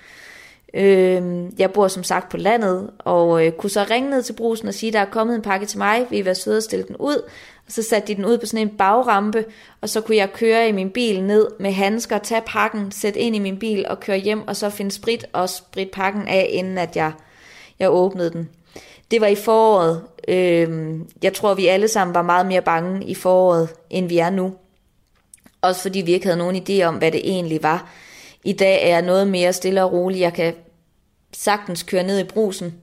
[0.75, 4.68] Øh, jeg bor som sagt på landet, og øh, kunne så ringe ned til brusen
[4.68, 6.87] og sige, der er kommet en pakke til mig, vil I være søde at stille
[6.89, 7.22] den ud?
[7.66, 9.45] Og så satte de den ud på sådan en bagrampe,
[9.81, 13.37] og så kunne jeg køre i min bil ned med handsker, tage pakken, sætte ind
[13.37, 16.79] i min bil og køre hjem, og så finde sprit og sprit pakken af, inden
[16.79, 17.12] at jeg,
[17.79, 18.49] jeg åbnede den.
[19.11, 20.03] Det var i foråret.
[20.29, 24.31] Øh, jeg tror, vi alle sammen var meget mere bange i foråret, end vi er
[24.31, 24.55] nu.
[25.62, 27.91] Også fordi vi ikke havde nogen idé om, hvad det egentlig var.
[28.45, 30.20] I dag er jeg noget mere stille og rolig.
[30.20, 30.55] Jeg kan
[31.35, 32.74] sagtens køre ned i brusen,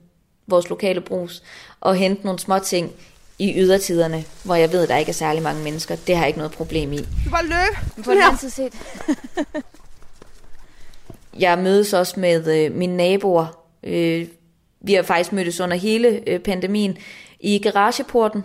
[0.46, 1.42] vores lokale brus,
[1.80, 2.92] og hente nogle små ting
[3.38, 5.96] i ydertiderne, hvor jeg ved, at der ikke er særlig mange mennesker.
[5.96, 6.98] Det har jeg ikke noget problem i.
[6.98, 8.04] Du bare løb.
[8.04, 8.72] På den anden side set.
[11.38, 13.46] jeg mødes også med øh, mine naboer.
[13.82, 14.26] Øh,
[14.80, 16.98] vi har faktisk mødtes under hele øh, pandemien
[17.40, 18.44] i garageporten.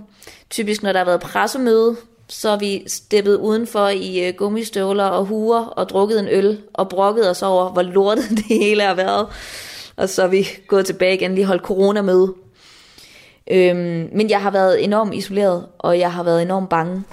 [0.49, 1.95] Typisk når der har været pressemøde,
[2.27, 6.89] så er vi steppet udenfor i øh, gummistøvler og huer og drukket en øl og
[6.89, 9.27] brokket os over, hvor lortet det hele har været.
[9.97, 12.27] Og så er vi gået tilbage igen, lige holdt med.
[13.51, 17.03] Øhm, men jeg har været enormt isoleret, og jeg har været enormt bange.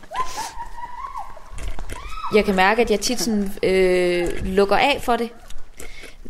[2.35, 5.31] Jeg kan mærke, at jeg tit sådan, øh, lukker af for det.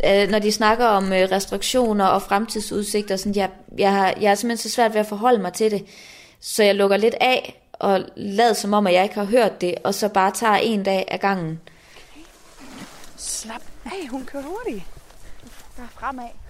[0.06, 4.34] Øh, når de snakker om øh, restriktioner og fremtidsudsigter, sådan, jeg, jeg, har, jeg er
[4.34, 5.84] simpelthen så svært ved at forholde mig til det.
[6.40, 9.74] Så jeg lukker lidt af og lader som om, at jeg ikke har hørt det,
[9.84, 11.60] og så bare tager en dag af gangen.
[13.16, 14.84] Slap af, hun kører hurtigt.
[15.76, 16.43] Der er fremad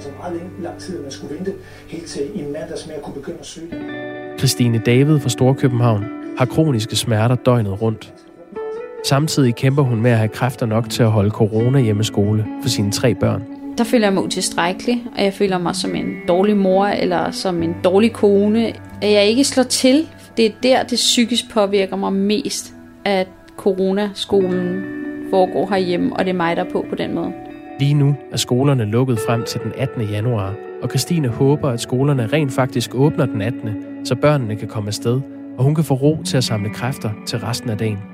[0.00, 0.40] så var det
[0.78, 1.52] tid, man skulle vente
[1.88, 2.22] helt til
[3.02, 3.74] kunne begynde at.
[4.38, 6.04] Christine David fra Storkøbenhavn
[6.38, 8.14] har kroniske smerter døgnet rundt.
[9.04, 12.92] Samtidig kæmper hun med at have kræfter nok til at holde corona hjemmeskole for sine
[12.92, 13.42] tre børn.
[13.78, 17.62] Der føler jeg mig utilstrækkelig, og jeg føler mig som en dårlig mor eller som
[17.62, 18.66] en dårlig kone.
[19.02, 22.74] At jeg ikke slår til, det er der, det psykisk påvirker mig mest,
[23.04, 24.82] at coronaskolen
[25.30, 27.32] foregår herhjemme, og det er mig, der er på på den måde.
[27.80, 30.02] Lige nu er skolerne lukket frem til den 18.
[30.02, 33.70] januar, og Christine håber, at skolerne rent faktisk åbner den 18.,
[34.04, 35.20] så børnene kan komme afsted,
[35.58, 38.13] og hun kan få ro til at samle kræfter til resten af dagen.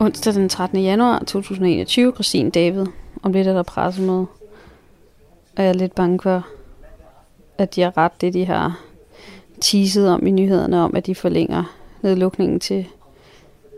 [0.00, 0.78] Onsdag den 13.
[0.82, 2.86] januar 2021, Christine David.
[3.22, 4.26] Om lidt er der pressemøde.
[5.56, 6.46] Og jeg er lidt bange for,
[7.58, 8.80] at de har ret, det de har
[9.60, 12.86] teaset om i nyhederne, om at de forlænger nedlukningen til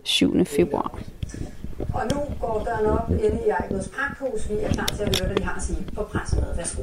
[0.04, 0.44] 7.
[0.44, 0.98] februar.
[1.94, 4.50] Og nu går døren op inde i Ejkens Pakhus.
[4.50, 6.56] Vi er klar til at høre, hvad de har at sige på pressemødet.
[6.56, 6.82] Værsgo.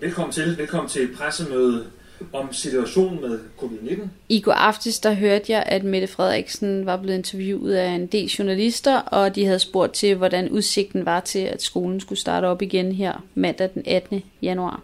[0.00, 0.58] Velkommen til.
[0.58, 1.86] Velkommen til pressemødet
[2.32, 4.00] om situationen med covid-19.
[4.28, 8.26] I går aftes, der hørte jeg, at Mette Frederiksen var blevet interviewet af en del
[8.26, 12.62] journalister, og de havde spurgt til, hvordan udsigten var til, at skolen skulle starte op
[12.62, 14.22] igen her mandag den 18.
[14.42, 14.82] januar.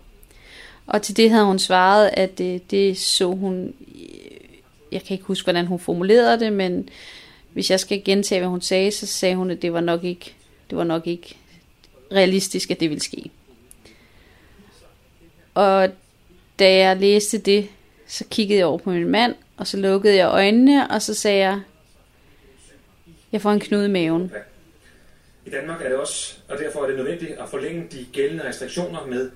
[0.87, 3.75] Og til det havde hun svaret, at det, det så hun,
[4.93, 6.89] jeg kan ikke huske, hvordan hun formulerede det, men
[7.53, 10.35] hvis jeg skal gentage, hvad hun sagde, så sagde hun, at det var nok ikke,
[10.71, 11.37] det var nok ikke
[12.13, 13.31] realistisk, at det ville ske.
[15.55, 15.89] Og
[16.59, 17.69] da jeg læste det,
[18.07, 21.39] så kiggede jeg over på min mand, og så lukkede jeg øjnene, og så sagde
[21.39, 21.61] jeg,
[23.33, 24.33] jeg får en knude i maven.
[25.47, 29.07] I Danmark er det også, og derfor er det nødvendigt at forlænge de gældende restriktioner
[29.07, 29.31] med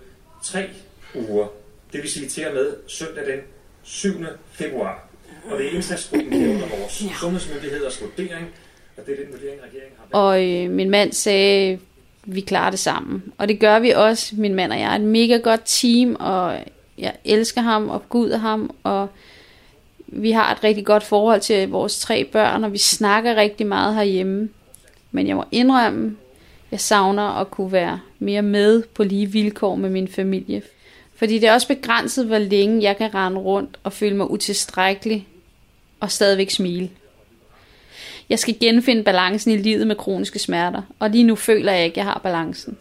[0.45, 0.69] tre
[1.15, 1.47] uger.
[1.93, 3.41] Det vil sige til og med søndag den
[3.83, 4.09] 7.
[4.53, 5.09] februar.
[5.51, 7.09] Og det er indsatsgruppen, der under vores ja.
[7.21, 8.47] sundhedsmyndigheders vurdering,
[8.97, 10.21] og det er den vurdering, regeringen har.
[10.21, 11.79] Og øh, min mand sagde,
[12.25, 13.33] vi klarer det sammen.
[13.39, 14.97] Og det gør vi også, min mand og jeg.
[14.97, 16.65] Et mega godt team, og
[16.99, 19.09] jeg elsker ham og Gud er ham, og
[20.07, 23.95] vi har et rigtig godt forhold til vores tre børn, og vi snakker rigtig meget
[23.95, 24.49] herhjemme.
[25.13, 26.17] Men jeg må indrømme,
[26.71, 30.63] jeg savner at kunne være mere med på lige vilkår med min familie.
[31.17, 35.27] Fordi det er også begrænset, hvor længe jeg kan rende rundt og føle mig utilstrækkelig
[36.01, 36.91] og stadigvæk smile.
[38.29, 41.95] Jeg skal genfinde balancen i livet med kroniske smerter, og lige nu føler jeg ikke,
[41.95, 42.79] at jeg har balancen.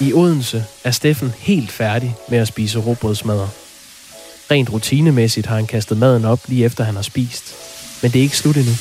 [0.00, 3.48] I Odense er Steffen helt færdig med at spise råbrødsmadder.
[4.50, 7.54] Rent rutinemæssigt har han kastet maden op lige efter han har spist.
[8.02, 8.72] Men det er ikke slut endnu.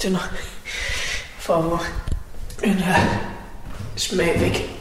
[0.00, 0.32] Tænder
[1.38, 1.78] for at få
[2.60, 2.94] den her
[3.96, 4.76] smag væk.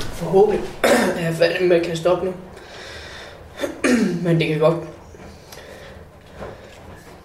[0.00, 0.68] Forhåbentlig
[1.16, 2.34] er jeg færdig med at kaste op nu.
[4.22, 4.88] Men det kan godt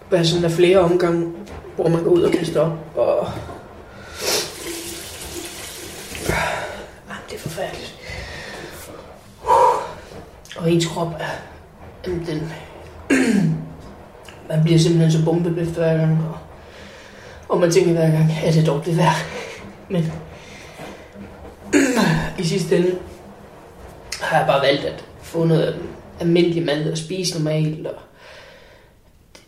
[0.10, 1.34] være sådan der flere omgange,
[1.76, 2.98] hvor man går ud og kaster op.
[2.98, 3.32] Og...
[7.10, 7.96] Jamen, det er forfærdeligt.
[10.58, 11.30] Og ens krop er...
[12.06, 12.54] Jamen, den
[14.50, 16.26] man bliver simpelthen så bombeblæst hver gang.
[16.30, 16.38] Og,
[17.50, 19.16] og man tænker hver gang, er det dog det værd?
[19.90, 20.14] Men
[22.40, 22.96] i sidste ende
[24.22, 25.80] har jeg bare valgt at få noget
[26.20, 27.96] almindelig mad og spise normalt, og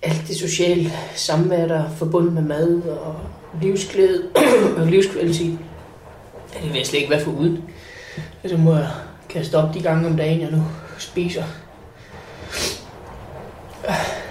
[0.01, 3.15] alt det sociale samvær, der er forbundet med mad og
[3.61, 4.23] livsglæde
[4.77, 5.59] og livskvalitet.
[6.53, 7.63] Det vil jeg slet ikke være for uden.
[8.45, 8.89] Så må jeg
[9.29, 10.63] kaste op de gange om dagen, jeg nu
[10.97, 11.43] spiser.
[13.87, 14.21] Uh.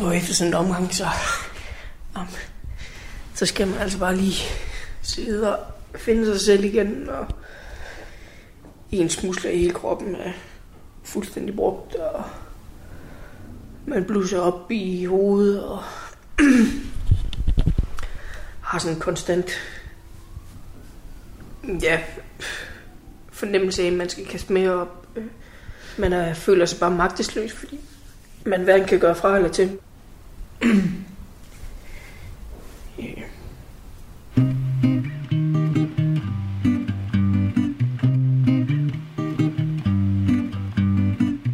[0.00, 1.06] Og efter sådan en omgang, så,
[2.14, 2.26] om,
[3.34, 4.42] så skal man altså bare lige
[5.02, 5.66] sidde og
[5.96, 7.26] finde sig selv igen, og
[8.90, 10.32] ens muskler i hele kroppen er
[11.02, 12.24] fuldstændig brugt, og
[13.86, 15.82] man blusser op i hovedet, og
[18.68, 19.50] har sådan en konstant
[21.82, 22.00] ja,
[23.32, 25.06] fornemmelse af, at man skal kaste mere op.
[25.98, 27.80] Man er, føler sig bare magtesløs, fordi
[28.44, 29.78] man hverken kan gøre fra eller til
[33.00, 33.28] yeah.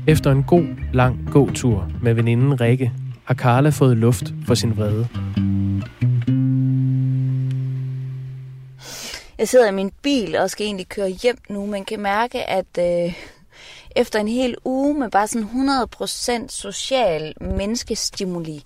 [0.06, 2.92] Efter en god, lang gåtur med veninden Rikke,
[3.24, 5.08] har Karla fået luft for sin vrede.
[9.38, 12.78] Jeg sidder i min bil og skal egentlig køre hjem nu, men kan mærke, at
[12.78, 13.14] øh,
[13.96, 15.48] efter en hel uge med bare sådan
[16.44, 18.62] 100% social menneskestimuli,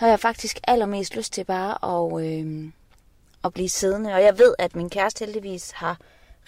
[0.00, 2.72] har jeg faktisk allermest lyst til bare at, øh,
[3.44, 4.14] at blive siddende.
[4.14, 5.96] Og jeg ved, at min kæreste heldigvis har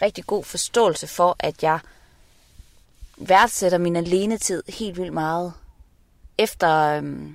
[0.03, 1.79] rigtig god forståelse for, at jeg
[3.17, 5.53] værdsætter min alenetid helt vildt meget.
[6.39, 7.31] Efter, øh,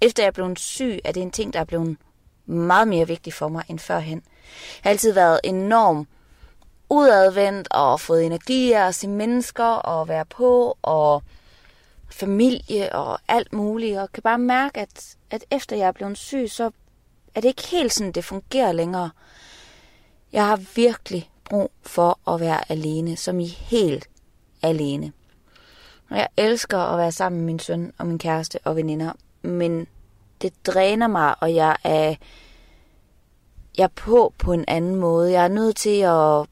[0.00, 1.96] efter jeg er blevet syg, er det en ting, der er blevet
[2.46, 4.22] meget mere vigtig for mig end førhen.
[4.22, 6.06] Jeg har altid været enorm
[6.90, 11.22] udadvendt og fået energi af at se mennesker og være på og
[12.16, 13.98] familie og alt muligt.
[13.98, 16.70] Og kan bare mærke, at, at efter jeg er blevet syg, så
[17.34, 19.10] er det ikke helt sådan, det fungerer længere.
[20.32, 24.08] Jeg har virkelig brug for at være alene, som i helt
[24.62, 25.12] alene.
[26.10, 29.12] Og jeg elsker at være sammen med min søn og min kæreste og veninder,
[29.42, 29.86] men
[30.42, 32.14] det dræner mig, og jeg er,
[33.78, 35.32] jeg er på på en anden måde.
[35.32, 36.46] Jeg er nødt til at,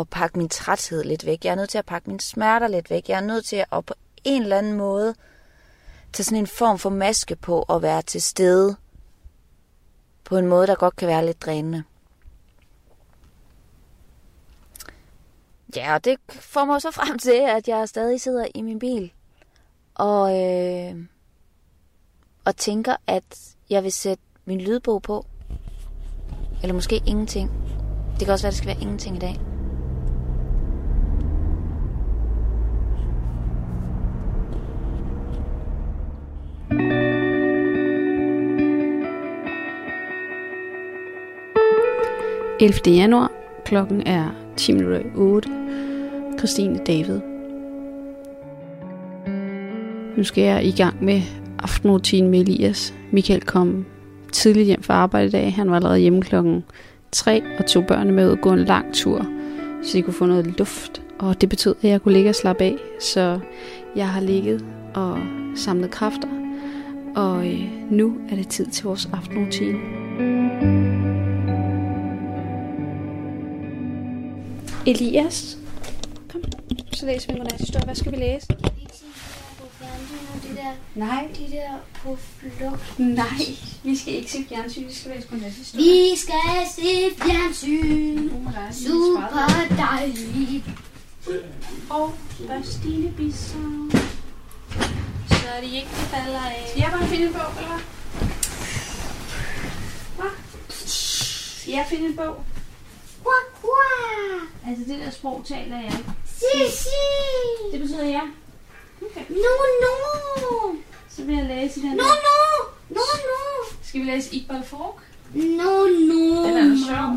[0.00, 1.44] at pakke min træthed lidt væk.
[1.44, 3.08] Jeg er nødt til at pakke mine smerter lidt væk.
[3.08, 3.94] Jeg er nødt til at på
[4.24, 5.14] en eller anden måde
[6.12, 8.76] tage sådan en form for maske på og være til stede
[10.24, 11.84] på en måde, der godt kan være lidt drænende.
[15.76, 19.12] Ja, og det får mig så frem til, at jeg stadig sidder i min bil
[19.94, 20.96] og, øh,
[22.44, 25.26] og tænker, at jeg vil sætte min lydbog på.
[26.62, 27.50] Eller måske ingenting.
[28.18, 29.40] Det kan også være, at det skal være ingenting i dag.–
[42.60, 42.96] 11.
[42.96, 43.32] januar.
[43.64, 45.48] Klokken er 10 minutter i 8.
[46.38, 47.20] Christine David.
[50.16, 51.22] Nu skal jeg i gang med
[51.58, 52.94] aftenrutinen med Elias.
[53.12, 53.86] Michael kom
[54.32, 55.54] tidligt hjem fra arbejde i dag.
[55.54, 56.64] Han var allerede hjemme klokken
[57.12, 59.26] 3 og tog børnene med ud og gå en lang tur,
[59.82, 61.02] så de kunne få noget luft.
[61.18, 62.76] Og det betød, at jeg kunne ligge og slappe af.
[63.00, 63.40] Så
[63.96, 65.18] jeg har ligget og
[65.54, 66.28] samlet kræfter.
[67.16, 70.37] Og øh, nu er det tid til vores aftenrutine.
[74.88, 75.58] Elias,
[76.28, 76.42] kom.
[76.92, 78.46] Så læser vi godnat Hvad skal vi læse?
[78.48, 78.58] Det
[80.56, 81.28] der, Nej.
[81.38, 82.98] De der på flugt.
[82.98, 83.28] Nej,
[83.84, 85.84] vi skal ikke se fjernsyn, vi skal læse godnathistorie.
[85.84, 88.30] Vi skal se fjernsyn.
[88.72, 90.64] Super dejligt.
[91.90, 92.14] Og
[92.46, 92.62] hvad
[93.16, 93.90] Bissau?
[95.28, 96.66] Så er det ikke, det falder af.
[96.68, 97.80] Skal jeg bare finde en bog, eller hvad?
[100.16, 100.30] Hvad?
[100.68, 102.36] Skal jeg finde en bog?
[104.68, 106.10] Altså det der sprog taler jeg ikke.
[106.26, 106.88] Si, si.
[107.72, 108.20] Det betyder ja.
[109.02, 109.24] Okay.
[109.28, 110.74] No, no.
[111.10, 112.08] Så vil jeg læse den No, der.
[112.08, 112.64] no.
[112.88, 113.76] No, no.
[113.82, 114.94] Skal vi læse Iqbal Fork?
[115.34, 116.44] No, no.
[116.44, 117.10] Den er da sjov.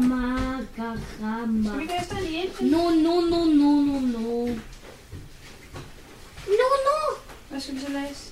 [0.77, 1.69] Garama.
[1.69, 2.71] Skal vi læse den igen?
[2.71, 4.45] No, no, no, no, no, no.
[6.47, 7.15] No, no.
[7.49, 8.31] Hvad skal vi så læse?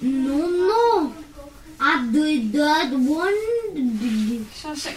[0.00, 1.10] No, no.
[1.80, 3.36] I did that one.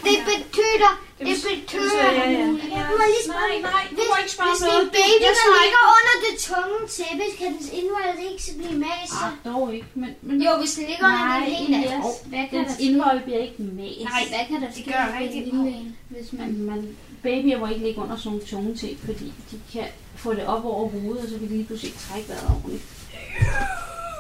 [0.04, 2.46] Det betyder, det Det betyder, ja, ja.
[2.78, 4.82] Jeg må lige spørge, Nej, nej, du må ikke spørge hvis noget.
[4.82, 8.52] din baby, Jeg der svarer ligger under det tunge tæppe, kan dens indvold ikke så
[8.60, 9.14] blive mast?
[9.26, 9.90] Ah, dog ikke.
[10.02, 12.00] Men, men Jo, hvis det ligger under den helt af.
[12.32, 14.00] Hvad kan Dens der indhold bliver ikke mast.
[14.14, 16.50] Nej, hvad kan der Det ske gør for rigtig en lille en, hvis man...
[16.72, 16.80] Man,
[17.26, 19.88] babyer må ikke ligge under sådan nogle tunge ting, fordi de kan
[20.24, 22.84] få det op over hovedet, og så kan de lige pludselig ikke trække vejret ordentligt.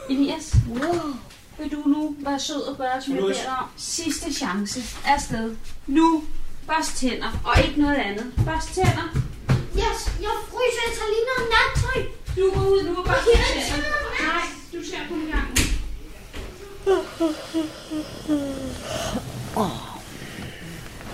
[0.10, 1.14] Elias, Wow.
[1.60, 3.66] vil du nu være sød og gøre, som jeg beder dig om?
[3.78, 4.82] Sidste chance.
[5.06, 5.56] Afsted.
[5.88, 6.24] Nu.
[6.70, 8.34] Børst tænder, og ikke noget andet.
[8.46, 9.06] Børst tænder.
[9.76, 9.92] Jeg,
[10.26, 12.00] jeg fryser, jeg tager lige noget nattøj.
[12.38, 13.28] Du går ud nu og børst
[13.68, 13.78] tænder.
[14.28, 15.48] Nej, du ser på en gang.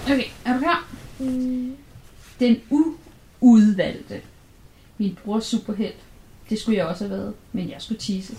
[0.05, 0.87] Okay, er du klar?
[2.39, 2.61] Den
[3.41, 4.21] uudvalgte.
[4.97, 5.99] Min bror superhelt.
[6.49, 8.37] Det skulle jeg også have været, men jeg skulle tisse.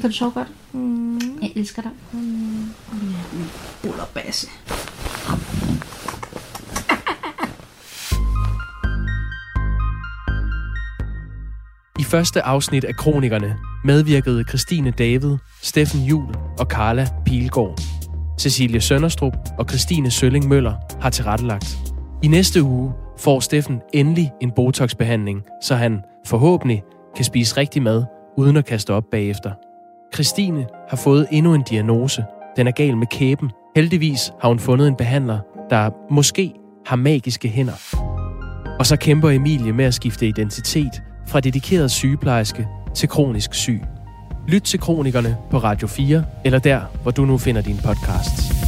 [0.00, 0.48] Kan du sove godt?
[0.72, 1.38] Mm.
[1.42, 1.90] Jeg elsker dig.
[2.12, 2.70] Mm.
[3.82, 4.48] Bullerbasse.
[11.98, 17.80] I første afsnit af Kronikerne medvirkede Christine David, Steffen Jul og Carla Pilgaard.
[18.40, 21.78] Cecilie Sønderstrup og Christine Sølling Møller har tilrettelagt.
[22.22, 26.82] I næste uge får Steffen endelig en Botox-behandling, så han forhåbentlig
[27.16, 28.04] kan spise rigtig mad
[28.38, 29.50] uden at kaste op bagefter.
[30.14, 32.24] Christine har fået endnu en diagnose.
[32.56, 33.50] Den er gal med kæben.
[33.76, 35.38] Heldigvis har hun fundet en behandler,
[35.70, 36.52] der måske
[36.86, 37.94] har magiske hænder.
[38.78, 43.82] Og så kæmper Emilie med at skifte identitet fra dedikeret sygeplejerske til kronisk syg.
[44.48, 48.67] Lyt til kronikerne på Radio 4, eller der, hvor du nu finder dine podcasts.